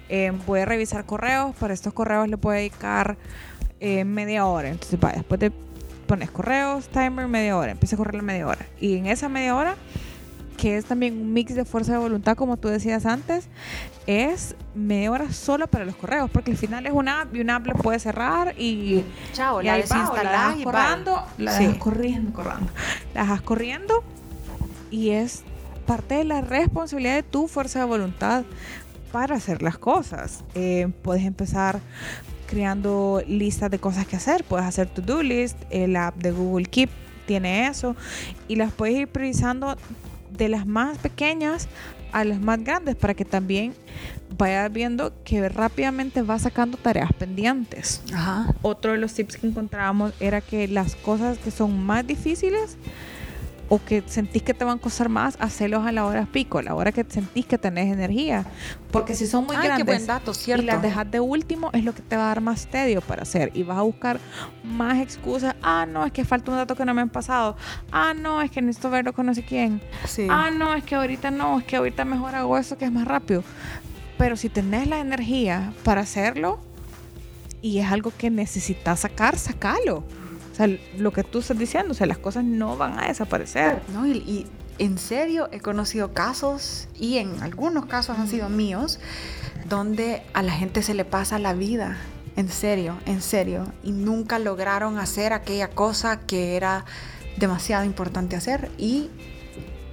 eh, 0.09 0.33
voy 0.45 0.59
a 0.59 0.65
revisar 0.65 1.05
correos, 1.05 1.55
para 1.55 1.73
estos 1.73 1.93
correos 1.93 2.27
le 2.27 2.35
puedo 2.35 2.57
dedicar 2.57 3.15
media 3.79 4.45
hora. 4.45 4.67
Entonces, 4.67 4.99
vaya, 4.99 5.19
después 5.19 5.39
te 5.39 5.53
pones 6.05 6.29
correos, 6.31 6.89
timer, 6.89 7.29
media 7.29 7.55
hora, 7.55 7.71
empieza 7.71 7.95
a 7.95 7.97
correr 7.97 8.15
la 8.15 8.23
media 8.23 8.45
hora. 8.45 8.65
Y 8.81 8.97
en 8.97 9.05
esa 9.05 9.29
media 9.29 9.55
hora 9.55 9.77
que 10.55 10.77
es 10.77 10.85
también 10.85 11.19
un 11.19 11.33
mix 11.33 11.55
de 11.55 11.65
fuerza 11.65 11.93
de 11.93 11.97
voluntad, 11.99 12.35
como 12.35 12.57
tú 12.57 12.67
decías 12.67 13.05
antes, 13.05 13.47
es 14.07 14.55
media 14.73 15.11
hora 15.11 15.31
solo 15.31 15.67
para 15.67 15.85
los 15.85 15.95
correos, 15.95 16.29
porque 16.29 16.51
al 16.51 16.57
final 16.57 16.85
es 16.85 16.93
una 16.93 17.21
app 17.21 17.35
y 17.35 17.41
una 17.41 17.57
app 17.57 17.67
la 17.67 17.73
puedes 17.73 18.03
cerrar 18.03 18.55
y, 18.57 19.03
Chao, 19.33 19.61
la 19.61 19.75
desinstalas 19.75 20.59
y 20.59 20.63
corriendo, 20.63 21.23
la 21.37 21.59
dejas 21.59 21.77
corriendo, 21.77 22.33
corriendo, 22.33 22.71
la 23.13 23.21
dejas 23.21 23.41
corriendo 23.41 24.03
y 24.91 25.11
es 25.11 25.43
parte 25.85 26.15
de 26.15 26.23
la 26.23 26.41
responsabilidad 26.41 27.15
de 27.15 27.23
tu 27.23 27.47
fuerza 27.47 27.79
de 27.79 27.85
voluntad 27.85 28.43
para 29.11 29.35
hacer 29.35 29.61
las 29.61 29.77
cosas. 29.77 30.43
Eh, 30.55 30.89
puedes 31.01 31.23
empezar 31.23 31.79
creando 32.47 33.21
listas 33.27 33.71
de 33.71 33.79
cosas 33.79 34.05
que 34.07 34.15
hacer, 34.15 34.43
puedes 34.43 34.65
hacer 34.65 34.87
to-do 34.87 35.23
list, 35.23 35.57
el 35.69 35.95
app 35.95 36.15
de 36.17 36.31
Google 36.31 36.65
Keep 36.65 36.89
tiene 37.25 37.67
eso 37.67 37.95
y 38.47 38.55
las 38.55 38.71
puedes 38.71 38.95
ir 38.95 39.07
priorizando 39.07 39.75
de 40.37 40.49
las 40.49 40.65
más 40.65 40.97
pequeñas 40.97 41.67
a 42.11 42.23
las 42.23 42.39
más 42.39 42.63
grandes 42.63 42.95
para 42.95 43.13
que 43.13 43.25
también 43.25 43.73
vayas 44.37 44.71
viendo 44.71 45.13
que 45.23 45.47
rápidamente 45.49 46.21
va 46.21 46.39
sacando 46.39 46.77
tareas 46.77 47.11
pendientes. 47.13 48.01
Otro 48.61 48.93
de 48.93 48.97
los 48.97 49.13
tips 49.13 49.37
que 49.37 49.47
encontrábamos 49.47 50.13
era 50.19 50.41
que 50.41 50.67
las 50.67 50.95
cosas 50.95 51.37
que 51.37 51.51
son 51.51 51.83
más 51.85 52.05
difíciles 52.07 52.77
o 53.69 53.83
que 53.83 54.03
sentís 54.05 54.43
que 54.43 54.53
te 54.53 54.63
van 54.63 54.77
a 54.77 54.81
costar 54.81 55.09
más, 55.09 55.37
hacerlos 55.39 55.85
a 55.85 55.91
la 55.91 56.05
hora 56.05 56.27
pico, 56.31 56.59
a 56.59 56.63
la 56.63 56.75
hora 56.75 56.91
que 56.91 57.05
sentís 57.07 57.45
que 57.45 57.57
tenés 57.57 57.91
energía. 57.91 58.45
Porque 58.91 59.15
si 59.15 59.27
son 59.27 59.45
muy 59.45 59.55
grandes 59.55 60.07
y 60.47 60.61
las 60.61 60.81
dejas 60.81 61.09
de 61.09 61.19
último, 61.19 61.69
es 61.73 61.83
lo 61.83 61.93
que 61.93 62.01
te 62.01 62.15
va 62.15 62.25
a 62.25 62.27
dar 62.27 62.41
más 62.41 62.67
tedio 62.67 63.01
para 63.01 63.23
hacer. 63.23 63.51
Y 63.53 63.63
vas 63.63 63.77
a 63.77 63.81
buscar 63.81 64.19
más 64.63 64.99
excusas. 64.99 65.55
Ah, 65.61 65.85
no, 65.87 66.05
es 66.05 66.11
que 66.11 66.23
falta 66.23 66.51
un 66.51 66.57
dato 66.57 66.75
que 66.75 66.85
no 66.85 66.93
me 66.93 67.01
han 67.01 67.09
pasado. 67.09 67.57
Ah, 67.91 68.13
no, 68.13 68.41
es 68.41 68.51
que 68.51 68.61
necesito 68.61 68.89
verlo 68.89 69.13
con 69.13 69.25
no 69.25 69.33
sé 69.33 69.43
quién. 69.43 69.81
Ah, 70.29 70.51
no, 70.51 70.73
es 70.75 70.83
que 70.83 70.95
ahorita 70.95 71.31
no, 71.31 71.59
es 71.59 71.65
que 71.65 71.75
ahorita 71.75 72.05
mejor 72.05 72.35
hago 72.35 72.57
eso 72.57 72.77
que 72.77 72.85
es 72.85 72.91
más 72.91 73.07
rápido. 73.07 73.43
Pero 74.17 74.37
si 74.37 74.49
tenés 74.49 74.87
la 74.87 74.99
energía 74.99 75.73
para 75.83 76.01
hacerlo 76.01 76.59
y 77.61 77.79
es 77.79 77.91
algo 77.91 78.13
que 78.17 78.29
necesitas 78.29 79.01
sacar, 79.01 79.37
sacalo. 79.37 80.03
O 80.55 80.57
sea, 80.57 80.69
lo 80.97 81.11
que 81.11 81.25
tú 81.25 81.39
estás 81.39 81.59
diciendo, 81.59 81.91
o 81.91 81.95
sea, 81.95 82.07
las 82.07 82.17
cosas 82.17 82.45
no 82.45 82.77
van 82.77 82.97
a 82.97 83.09
desaparecer. 83.09 83.81
No, 83.93 84.07
y, 84.07 84.47
en 84.77 84.97
serio 84.97 85.49
he 85.51 85.59
conocido 85.59 86.13
casos, 86.13 86.87
y 86.97 87.17
en 87.17 87.43
algunos 87.43 87.87
casos 87.87 88.17
han 88.17 88.29
sido 88.29 88.47
míos, 88.47 89.01
donde 89.67 90.21
a 90.33 90.41
la 90.43 90.53
gente 90.53 90.81
se 90.81 90.93
le 90.93 91.03
pasa 91.03 91.39
la 91.39 91.53
vida, 91.53 91.97
en 92.37 92.47
serio, 92.47 92.97
en 93.05 93.21
serio, 93.21 93.69
y 93.83 93.91
nunca 93.91 94.39
lograron 94.39 94.97
hacer 94.97 95.33
aquella 95.33 95.71
cosa 95.71 96.21
que 96.21 96.55
era 96.55 96.85
demasiado 97.35 97.83
importante 97.83 98.37
hacer 98.37 98.71
y 98.77 99.09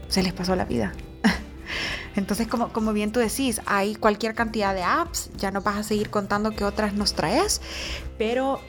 se 0.07 0.23
les 0.23 0.33
pasó 0.33 0.55
la 0.55 0.65
vida. 0.65 0.93
Entonces, 2.15 2.47
como, 2.47 2.73
como 2.73 2.93
bien 2.93 3.11
tú 3.11 3.19
decís, 3.19 3.61
hay 3.67 3.97
cualquier 3.97 4.37
cantidad 4.37 4.77
de 4.77 4.85
apps, 4.85 5.31
ya 5.37 5.51
no 5.51 5.61
vas 5.61 5.77
a 5.77 5.83
seguir 5.83 6.09
contando 6.09 6.53
qué 6.53 6.63
otras 6.63 6.95
nos 6.95 7.15
traes, 7.15 7.61
pero 8.17 8.61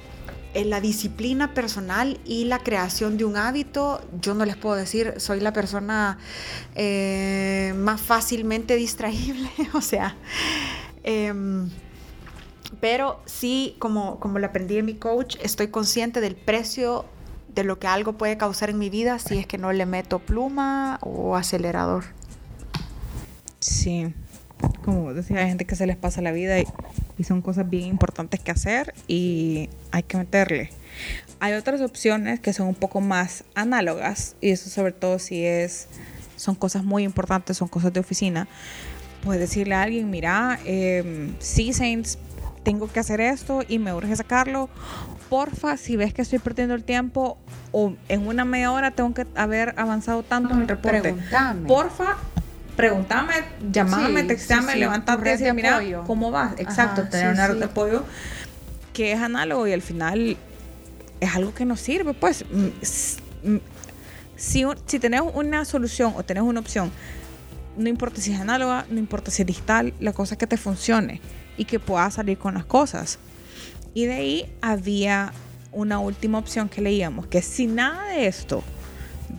en 0.54 0.70
la 0.70 0.82
disciplina 0.82 1.54
personal 1.54 2.20
y 2.26 2.46
la 2.46 2.60
creación 2.60 3.18
de 3.18 3.26
un 3.26 3.38
hábito, 3.38 4.02
yo 4.22 4.34
no 4.34 4.46
les 4.46 4.56
puedo 4.56 4.76
decir, 4.76 5.16
soy 5.18 5.39
la 5.39 5.54
persona 5.54 6.18
eh, 6.76 7.74
más 7.78 8.02
fácilmente 8.02 8.76
distraíble, 8.76 9.50
o 9.74 9.82
sea, 9.82 10.16
em, 11.04 11.70
pero 12.80 13.22
sí, 13.26 13.76
como, 13.80 14.20
como 14.20 14.39
lo 14.39 14.48
aprendí 14.48 14.78
en 14.78 14.86
mi 14.86 14.96
coach, 14.96 15.38
estoy 15.42 15.68
consciente 15.68 16.22
del 16.22 16.36
precio 16.36 17.06
de 17.54 17.63
lo 17.63 17.80
que 17.80 17.88
algo 17.88 18.13
puede 18.13 18.38
causar 18.38 18.70
en 18.70 18.80
mi 18.80 18.89
vida 18.89 19.20
si 19.20 19.38
es 19.38 19.46
que 19.46 19.58
no 19.58 19.72
le 19.74 19.86
meto 19.86 20.20
pluma 20.20 20.98
o 21.02 21.36
acelerador. 21.36 22.06
Sí, 23.60 24.13
como 24.84 25.13
decía, 25.13 25.39
hay 25.39 25.48
gente 25.48 25.66
que 25.66 25.76
se 25.76 25.86
les 25.86 25.98
pasa 25.98 26.22
la 26.22 26.32
vida 26.32 26.60
y, 26.60 26.66
son 27.21 27.41
cosas 27.41 27.69
bien 27.69 27.84
importantes 27.84 28.39
que 28.39 28.52
hacer 28.52 28.93
y 29.08 29.69
hay 29.91 30.04
que 30.04 30.17
meterle. 30.17 30.71
Hay 31.39 31.54
otras 31.54 31.82
opciones 31.82 32.39
que 32.39 32.54
son 32.54 32.67
un 32.67 32.76
poco 32.76 33.02
más 33.02 33.43
análogas 33.54 34.36
y 34.41 34.49
eso 34.49 34.69
sobre 34.69 34.93
todo 34.93 35.19
si 35.19 35.45
es, 35.45 35.88
son 36.36 36.56
cosas 36.56 36.84
muy 36.84 37.04
importantes, 37.04 37.58
son 37.58 37.67
cosas 37.67 37.93
de 37.93 37.99
oficina. 37.99 38.47
Puedes 39.23 39.41
decirle 39.41 39.76
a 39.76 39.84
alguien, 39.84 40.10
mira, 40.10 40.60
eh, 40.65 41.34
sí, 41.39 41.71
Saints, 41.73 42.17
tengo 42.63 42.91
que 42.91 42.99
hacer 42.99 43.21
esto 43.21 43.62
y 43.67 43.80
me 43.80 43.93
urge 43.93 44.15
sacarlo. 44.15 44.69
Porfa, 45.30 45.78
si 45.78 45.95
ves 45.95 46.13
que 46.13 46.21
estoy 46.21 46.39
perdiendo 46.39 46.73
el 46.76 46.84
tiempo 46.84 47.38
o 47.71 47.93
en 48.10 48.28
una 48.28 48.45
media 48.45 48.71
hora 48.71 48.91
tengo 48.91 49.13
que 49.13 49.26
haber 49.36 49.73
avanzado 49.78 50.23
tanto 50.23 50.54
en 50.54 50.62
el 50.62 50.67
reporte. 50.67 51.15
Porfa, 51.67 52.17
pregúntame, 52.76 53.34
llamame, 53.72 54.22
sí, 54.22 54.28
textame, 54.28 54.74
sí, 54.74 54.80
levantate 54.80 55.30
y 55.30 55.32
decir, 55.32 55.54
mira, 55.54 55.82
¿cómo 56.06 56.32
vas? 56.32 56.54
Exacto, 56.58 57.08
tener 57.10 57.34
una 57.34 57.48
red 57.48 57.58
de 57.58 57.66
apoyo 57.66 58.04
que 58.94 59.12
es 59.12 59.20
análogo 59.20 59.68
y 59.68 59.74
al 59.74 59.82
final 59.82 60.38
es 61.20 61.36
algo 61.36 61.54
que 61.54 61.66
nos 61.66 61.80
sirve, 61.80 62.14
pues. 62.14 62.46
Si, 64.36 64.66
si 64.86 65.00
tenés 65.00 65.22
una 65.34 65.66
solución 65.66 66.14
o 66.16 66.24
tenés 66.24 66.44
una 66.44 66.60
opción, 66.60 66.92
no 67.78 67.90
importa 67.90 68.22
si 68.22 68.34
es 68.34 68.40
análoga, 68.40 68.86
no 68.90 69.00
importa 69.00 69.32
si 69.32 69.42
es 69.42 69.48
digital, 69.48 69.94
la 70.00 70.14
cosa 70.14 70.36
es 70.36 70.38
que 70.38 70.48
te 70.48 70.58
funcione 70.58 71.22
y 71.58 71.66
que 71.66 71.80
puedas 71.80 72.16
salir 72.16 72.38
con 72.38 72.54
las 72.54 72.66
cosas. 72.66 73.20
Y 73.94 74.06
de 74.06 74.14
ahí 74.14 74.54
había 74.62 75.34
una 75.72 76.00
última 76.00 76.38
opción 76.38 76.70
que 76.70 76.82
leíamos, 76.82 77.28
que 77.28 77.42
si 77.42 77.68
nada 77.68 78.08
de 78.08 78.28
esto 78.28 78.64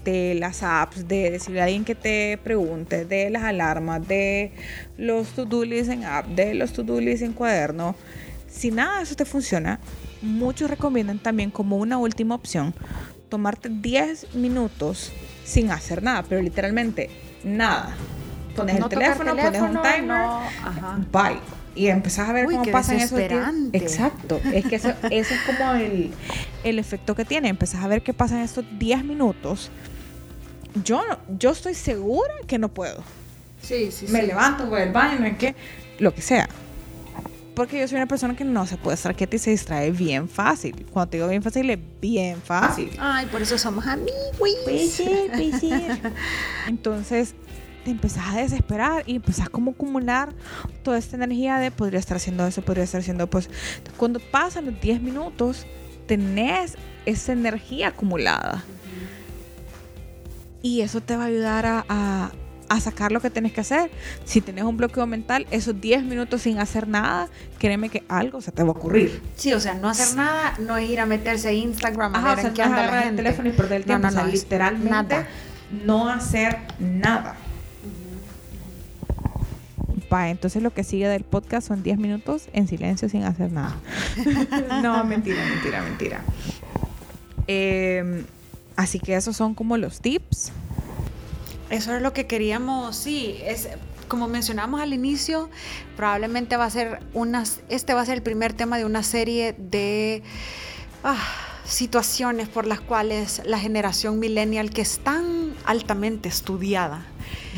de 0.04 0.34
las 0.34 0.62
apps, 0.62 1.06
de 1.06 1.30
decirle 1.30 1.60
a 1.60 1.64
alguien 1.64 1.84
que 1.84 1.94
te 1.94 2.38
pregunte, 2.42 3.04
de 3.04 3.30
las 3.30 3.44
alarmas, 3.44 4.06
de 4.06 4.52
los 4.96 5.28
to-do 5.28 5.64
lists 5.64 5.92
en 5.92 6.04
app, 6.04 6.26
de 6.26 6.54
los 6.54 6.72
to-do 6.72 7.00
lists 7.00 7.22
en 7.22 7.32
cuaderno. 7.32 7.94
Si 8.48 8.70
nada 8.70 8.98
de 8.98 9.04
eso 9.04 9.14
te 9.14 9.24
funciona, 9.24 9.80
muchos 10.22 10.70
recomiendan 10.70 11.18
también 11.18 11.50
como 11.50 11.76
una 11.76 11.98
última 11.98 12.34
opción 12.34 12.74
tomarte 13.28 13.68
10 13.68 14.34
minutos 14.34 15.12
sin 15.44 15.70
hacer 15.70 16.02
nada, 16.02 16.22
pero 16.22 16.40
literalmente 16.40 17.10
nada. 17.42 17.94
Pones 18.54 18.76
el, 18.76 18.88
teléfono, 18.88 19.34
pones 19.34 19.60
un 19.60 19.82
timer, 19.82 20.26
bye. 21.10 21.63
Y 21.74 21.88
empezás 21.88 22.28
a 22.28 22.32
ver 22.32 22.46
cómo 22.46 22.64
pasan 22.70 22.98
esos 22.98 23.18
Exacto. 23.72 24.40
Es 24.52 24.64
que 24.66 24.76
eso, 24.76 24.92
eso 25.10 25.34
es 25.34 25.40
como 25.42 25.72
el, 25.72 26.12
el 26.62 26.78
efecto 26.78 27.14
que 27.14 27.24
tiene. 27.24 27.48
Empezás 27.48 27.82
a 27.82 27.88
ver 27.88 28.02
qué 28.02 28.14
pasa 28.14 28.36
en 28.36 28.42
estos 28.42 28.64
10 28.78 29.04
minutos 29.04 29.70
yo, 30.82 31.02
yo 31.38 31.50
estoy 31.50 31.74
segura 31.74 32.34
que 32.46 32.58
no 32.58 32.68
puedo. 32.68 33.02
Sí, 33.62 33.90
sí, 33.90 34.06
Me 34.08 34.22
levanto, 34.22 34.66
voy 34.66 34.82
al 34.82 34.92
baño, 34.92 35.20
no 35.20 35.26
es 35.26 35.38
que, 35.38 35.54
lo 35.98 36.12
que 36.12 36.20
sea. 36.20 36.48
Porque 37.54 37.78
yo 37.78 37.86
soy 37.86 37.96
una 37.96 38.06
persona 38.06 38.34
que 38.34 38.44
no 38.44 38.66
se 38.66 38.76
puede 38.76 38.96
estar 38.96 39.14
quieta 39.14 39.36
y 39.36 39.38
se 39.38 39.50
distrae 39.50 39.92
bien 39.92 40.28
fácil. 40.28 40.86
Cuando 40.92 41.10
te 41.10 41.16
digo 41.18 41.28
bien 41.28 41.42
fácil, 41.42 41.70
es 41.70 41.78
bien 42.00 42.42
fácil. 42.42 42.90
Ay, 42.98 43.26
por 43.26 43.40
eso 43.42 43.56
somos 43.56 43.86
amigos. 43.86 44.18
Pues 44.38 44.90
sí, 44.90 45.08
pues 45.32 45.60
sí. 45.60 45.70
Entonces, 46.68 47.34
te 47.84 47.90
empezás 47.90 48.34
a 48.34 48.38
desesperar 48.38 49.04
y 49.06 49.16
empezás 49.16 49.48
como 49.48 49.70
a 49.70 49.74
acumular 49.74 50.32
toda 50.82 50.98
esta 50.98 51.16
energía 51.16 51.58
de 51.58 51.70
podría 51.70 52.00
estar 52.00 52.16
haciendo 52.16 52.46
eso, 52.46 52.62
podría 52.62 52.84
estar 52.84 53.00
haciendo 53.00 53.28
pues. 53.28 53.50
Cuando 53.96 54.20
pasan 54.20 54.66
los 54.66 54.80
10 54.80 55.02
minutos, 55.02 55.66
tenés 56.06 56.76
esa 57.06 57.32
energía 57.32 57.88
acumulada 57.88 58.64
y 60.64 60.80
eso 60.80 61.02
te 61.02 61.14
va 61.14 61.24
a 61.24 61.26
ayudar 61.26 61.66
a, 61.66 61.84
a, 62.68 62.80
sacar 62.80 63.12
lo 63.12 63.20
que 63.20 63.28
tienes 63.28 63.52
que 63.52 63.60
hacer. 63.60 63.90
Si 64.24 64.40
tienes 64.40 64.64
un 64.64 64.78
bloqueo 64.78 65.06
mental, 65.06 65.46
esos 65.50 65.78
10 65.78 66.04
minutos 66.04 66.40
sin 66.40 66.58
hacer 66.58 66.88
nada, 66.88 67.28
créeme 67.58 67.90
que 67.90 68.02
algo 68.08 68.40
se 68.40 68.50
te 68.50 68.62
va 68.62 68.70
a 68.70 68.72
ocurrir. 68.72 69.22
Sí, 69.36 69.52
o 69.52 69.60
sea, 69.60 69.74
no 69.74 69.90
hacer 69.90 70.16
nada 70.16 70.54
no 70.58 70.78
es 70.78 70.88
ir 70.88 71.00
a 71.00 71.06
meterse 71.06 71.48
a 71.48 71.52
Instagram 71.52 72.14
a 72.14 72.34
ver 72.34 72.46
en 72.46 72.54
qué 72.54 72.62
anda 72.62 72.86
la 72.86 73.02
el 73.02 73.14
teléfono 73.14 73.50
y 73.50 73.52
perder 73.52 73.76
el 73.76 73.84
tiempo. 73.84 74.10
No, 74.10 74.22
no, 74.22 74.26
literalmente 74.26 74.90
nada. 74.90 75.28
no 75.84 76.08
hacer 76.08 76.56
nada. 76.78 77.36
Va, 80.14 80.28
entonces 80.30 80.62
lo 80.62 80.72
que 80.72 80.84
sigue 80.84 81.08
del 81.08 81.24
podcast 81.24 81.66
son 81.66 81.82
10 81.82 81.98
minutos 81.98 82.48
en 82.52 82.68
silencio 82.68 83.08
sin 83.08 83.24
hacer 83.24 83.50
nada. 83.50 83.74
no, 84.82 85.02
mentira, 85.04 85.44
mentira, 85.44 85.82
mentira. 85.82 86.20
Eh, 87.48 88.24
Así 88.76 88.98
que 88.98 89.14
esos 89.14 89.36
son 89.36 89.54
como 89.54 89.76
los 89.76 90.00
tips. 90.00 90.50
Eso 91.70 91.94
es 91.94 92.02
lo 92.02 92.12
que 92.12 92.26
queríamos, 92.26 92.96
sí, 92.96 93.38
es 93.44 93.68
como 94.08 94.28
mencionamos 94.28 94.80
al 94.80 94.92
inicio, 94.92 95.48
probablemente 95.96 96.56
va 96.56 96.66
a 96.66 96.70
ser 96.70 97.00
unas, 97.14 97.60
este 97.68 97.94
va 97.94 98.02
a 98.02 98.06
ser 98.06 98.16
el 98.16 98.22
primer 98.22 98.52
tema 98.52 98.76
de 98.76 98.84
una 98.84 99.02
serie 99.02 99.54
de 99.58 100.22
ah, 101.02 101.16
situaciones 101.64 102.48
por 102.48 102.66
las 102.66 102.80
cuales 102.80 103.40
la 103.46 103.58
generación 103.58 104.18
millennial 104.18 104.70
que 104.70 104.82
es 104.82 104.98
tan 104.98 105.43
altamente 105.64 106.28
estudiada, 106.28 107.04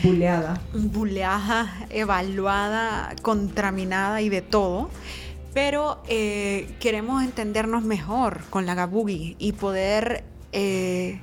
buleada, 0.03 0.61
buleada, 0.73 1.87
evaluada, 1.91 3.15
contaminada 3.23 4.21
y 4.21 4.29
de 4.29 4.43
todo, 4.43 4.91
pero 5.55 6.03
eh, 6.09 6.75
queremos 6.81 7.23
entendernos 7.23 7.83
mejor 7.83 8.43
con 8.51 8.67
la 8.67 8.75
Gabugi 8.75 9.37
y 9.39 9.53
poder 9.53 10.25
eh, 10.53 11.21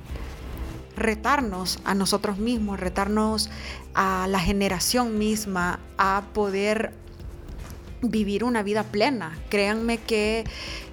retarnos 0.96 1.78
a 1.84 1.94
nosotros 1.94 2.38
mismos, 2.38 2.80
retarnos 2.80 3.50
a 3.94 4.26
la 4.28 4.40
generación 4.40 5.18
misma 5.18 5.80
a 5.98 6.24
poder 6.32 6.92
vivir 8.10 8.44
una 8.44 8.62
vida 8.62 8.82
plena. 8.82 9.38
Créanme 9.48 9.98
que 9.98 10.44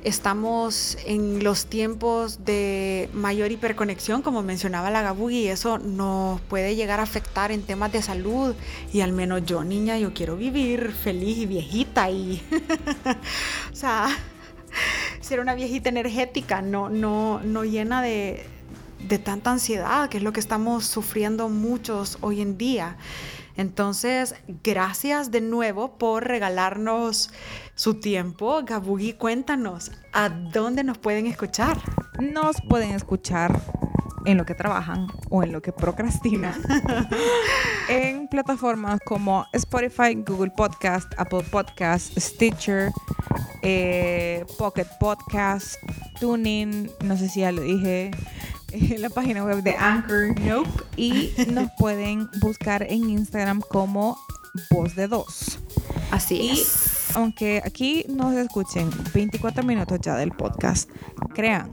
estamos 0.03 0.97
en 1.05 1.43
los 1.43 1.65
tiempos 1.67 2.45
de 2.45 3.09
mayor 3.13 3.51
hiperconexión, 3.51 4.21
como 4.21 4.41
mencionaba 4.43 4.89
la 4.91 5.01
Gabu, 5.01 5.29
y 5.29 5.47
eso 5.47 5.77
nos 5.77 6.41
puede 6.41 6.75
llegar 6.75 6.99
a 6.99 7.03
afectar 7.03 7.51
en 7.51 7.63
temas 7.63 7.91
de 7.91 8.01
salud. 8.01 8.55
Y 8.93 9.01
al 9.01 9.13
menos 9.13 9.45
yo, 9.45 9.63
niña, 9.63 9.97
yo 9.97 10.13
quiero 10.13 10.35
vivir 10.35 10.91
feliz 10.91 11.37
y 11.37 11.45
viejita 11.45 12.09
y, 12.09 12.41
o 13.71 13.75
sea, 13.75 14.07
ser 15.19 15.39
una 15.39 15.55
viejita 15.55 15.89
energética, 15.89 16.61
no, 16.61 16.89
no, 16.89 17.41
no 17.43 17.63
llena 17.63 18.01
de, 18.01 18.45
de 19.07 19.19
tanta 19.19 19.51
ansiedad, 19.51 20.09
que 20.09 20.17
es 20.17 20.23
lo 20.23 20.33
que 20.33 20.39
estamos 20.39 20.85
sufriendo 20.85 21.49
muchos 21.49 22.17
hoy 22.21 22.41
en 22.41 22.57
día. 22.57 22.97
Entonces, 23.55 24.35
gracias 24.63 25.31
de 25.31 25.41
nuevo 25.41 25.97
por 25.97 26.27
regalarnos 26.27 27.31
su 27.75 27.99
tiempo. 27.99 28.61
Gabugi, 28.63 29.13
cuéntanos, 29.13 29.91
¿a 30.13 30.29
dónde 30.29 30.83
nos 30.83 30.97
pueden 30.97 31.27
escuchar? 31.27 31.77
Nos 32.19 32.57
pueden 32.67 32.91
escuchar 32.91 33.61
en 34.25 34.37
lo 34.37 34.45
que 34.45 34.55
trabajan 34.55 35.07
o 35.29 35.43
en 35.43 35.51
lo 35.51 35.61
que 35.61 35.71
procrastinan 35.71 36.61
en 37.89 38.27
plataformas 38.27 38.99
como 39.05 39.45
Spotify, 39.53 40.15
Google 40.15 40.51
Podcast, 40.51 41.11
Apple 41.17 41.43
Podcast, 41.49 42.17
Stitcher, 42.17 42.91
eh, 43.61 44.45
Pocket 44.57 44.87
Podcast, 44.99 45.75
Tuning, 46.19 46.89
no 47.03 47.17
sé 47.17 47.29
si 47.29 47.41
ya 47.41 47.51
lo 47.51 47.61
dije, 47.61 48.11
en 48.71 49.01
la 49.01 49.09
página 49.09 49.43
web 49.43 49.63
de 49.63 49.75
Anchor. 49.75 50.39
Nope. 50.39 50.69
Y 50.95 51.33
nos 51.51 51.69
pueden 51.77 52.29
buscar 52.39 52.83
en 52.83 53.09
Instagram 53.09 53.61
como 53.61 54.17
Voz 54.69 54.95
de 54.95 55.07
Dos. 55.07 55.59
Así 56.11 56.49
es. 56.49 57.15
Aunque 57.15 57.61
aquí 57.65 58.05
nos 58.09 58.33
escuchen 58.35 58.89
24 59.13 59.63
minutos 59.63 59.99
ya 60.01 60.15
del 60.15 60.31
podcast, 60.31 60.89
crean, 61.33 61.71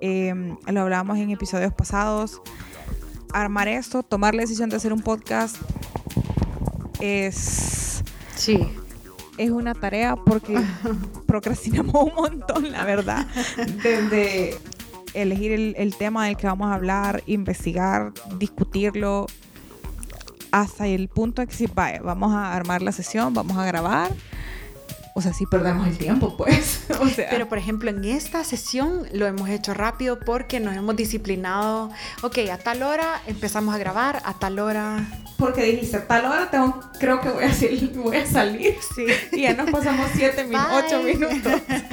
em, 0.00 0.56
lo 0.66 0.80
hablábamos 0.82 1.18
en 1.18 1.30
episodios 1.30 1.72
pasados, 1.74 2.40
armar 3.32 3.66
esto, 3.66 4.02
tomar 4.04 4.34
la 4.34 4.42
decisión 4.42 4.70
de 4.70 4.76
hacer 4.76 4.92
un 4.92 5.02
podcast 5.02 5.56
es... 7.00 8.04
Sí 8.36 8.68
es 9.38 9.50
una 9.50 9.74
tarea 9.74 10.16
porque 10.16 10.60
procrastinamos 11.26 11.94
un 11.94 12.14
montón, 12.14 12.70
la 12.70 12.84
verdad. 12.84 13.26
Desde 13.82 14.58
elegir 15.14 15.74
el, 15.76 15.96
tema 15.96 16.26
del 16.26 16.36
que 16.36 16.46
vamos 16.46 16.70
a 16.70 16.74
hablar, 16.74 17.22
investigar, 17.26 18.12
discutirlo, 18.38 19.26
hasta 20.50 20.86
el 20.86 21.08
punto 21.08 21.42
de 21.42 21.48
que 21.48 21.54
si 21.54 21.66
vamos 21.66 22.32
a 22.32 22.54
armar 22.54 22.82
la 22.82 22.92
sesión, 22.92 23.32
vamos 23.34 23.56
a 23.56 23.64
grabar 23.64 24.12
o 25.14 25.20
sea, 25.20 25.34
sí 25.34 25.44
perdemos 25.44 25.86
el 25.86 25.98
tiempo, 25.98 26.36
pues. 26.36 26.86
o 27.00 27.08
sea. 27.08 27.28
Pero 27.30 27.48
por 27.48 27.58
ejemplo, 27.58 27.90
en 27.90 28.04
esta 28.04 28.44
sesión 28.44 29.06
lo 29.12 29.26
hemos 29.26 29.48
hecho 29.50 29.74
rápido 29.74 30.18
porque 30.18 30.58
nos 30.58 30.74
hemos 30.74 30.96
disciplinado. 30.96 31.90
Ok, 32.22 32.38
a 32.50 32.56
tal 32.56 32.82
hora 32.82 33.20
empezamos 33.26 33.74
a 33.74 33.78
grabar, 33.78 34.22
a 34.24 34.34
tal 34.34 34.58
hora. 34.58 35.06
Porque 35.36 35.64
dijiste, 35.64 35.98
a 35.98 36.06
tal 36.06 36.24
hora 36.24 36.50
tengo, 36.50 36.80
creo 36.98 37.20
que 37.20 37.28
voy 37.28 37.44
a, 37.44 37.52
salir, 37.52 37.92
voy 37.94 38.16
a 38.16 38.26
salir. 38.26 38.76
Sí. 38.94 39.06
Y 39.32 39.42
ya 39.42 39.54
nos 39.54 39.70
pasamos 39.70 40.06
7 40.14 40.44
min 40.44 40.58
8 40.58 41.02
minutos. 41.02 41.52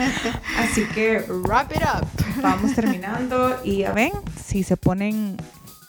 Así 0.57 0.85
que 0.93 1.25
Wrap 1.27 1.71
it 1.75 1.81
up. 1.81 2.28
Vamos 2.41 2.73
terminando. 2.73 3.55
Y 3.63 3.77
ya 3.79 3.91
ven, 3.93 4.11
si 4.45 4.63
se 4.63 4.77
ponen 4.77 5.37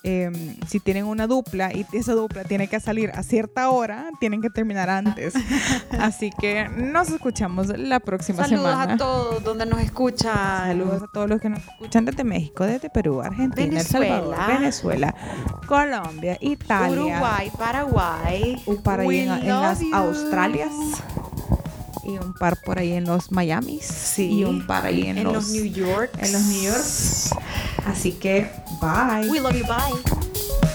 eh, 0.03 0.57
si 0.67 0.81
tienen 0.81 1.05
una 1.05 1.27
dupla 1.27 1.75
y 1.75 1.85
esa 1.93 2.15
dupla 2.15 2.45
tiene 2.45 2.69
que 2.69 2.81
salir 2.81 3.11
a 3.15 3.23
cierta 3.23 3.69
hora, 3.69 4.09
tienen 4.19 4.41
que 4.41 4.49
terminar 4.49 4.89
antes. 4.89 5.35
Así 6.01 6.31
que 6.41 6.69
nos 6.71 7.11
escuchamos 7.11 7.69
la 7.79 8.01
próxima 8.01 8.45
Saludos 8.45 8.71
semana. 8.71 8.95
a 8.95 8.97
todos 8.97 9.45
donde 9.45 9.67
nos 9.67 9.81
escuchan. 9.81 10.35
Saludos 10.69 11.03
a 11.03 11.07
todos 11.13 11.29
los 11.29 11.41
que 11.41 11.51
nos 11.51 11.59
escuchan 11.61 12.07
desde 12.07 12.25
México, 12.25 12.65
desde 12.65 12.89
Perú, 12.89 13.21
Argentina, 13.21 13.81
El 13.81 13.87
Salvador, 13.87 14.37
Venezuela. 14.49 15.15
Venezuela, 15.15 15.15
Colombia, 15.67 16.39
Italia, 16.41 16.93
Uruguay, 16.99 17.53
Paraguay. 17.59 18.63
un 18.67 18.83
par 18.83 19.01
ahí 19.01 19.07
We 19.07 19.23
en, 19.25 19.31
en 19.33 19.49
las 19.49 19.81
you. 19.81 19.95
Australias 19.95 20.71
y 22.11 22.19
un 22.19 22.33
par 22.35 22.57
por 22.61 22.79
ahí 22.79 22.93
en 22.93 23.05
los 23.05 23.31
Miamis 23.33 23.85
Sí. 23.87 24.29
y 24.41 24.45
un 24.45 24.67
par 24.67 24.87
ahí 24.87 25.07
en, 25.07 25.19
En 25.19 25.25
los 25.25 25.49
New 25.51 25.65
York. 25.65 26.11
en 26.19 26.33
los 26.33 26.43
New 26.43 26.63
York. 26.63 26.85
Así 27.87 28.13
que 28.13 28.51
bye. 28.81 29.29
We 29.31 29.41
love 29.41 29.55
you. 29.57 29.65
Bye. 29.67 30.70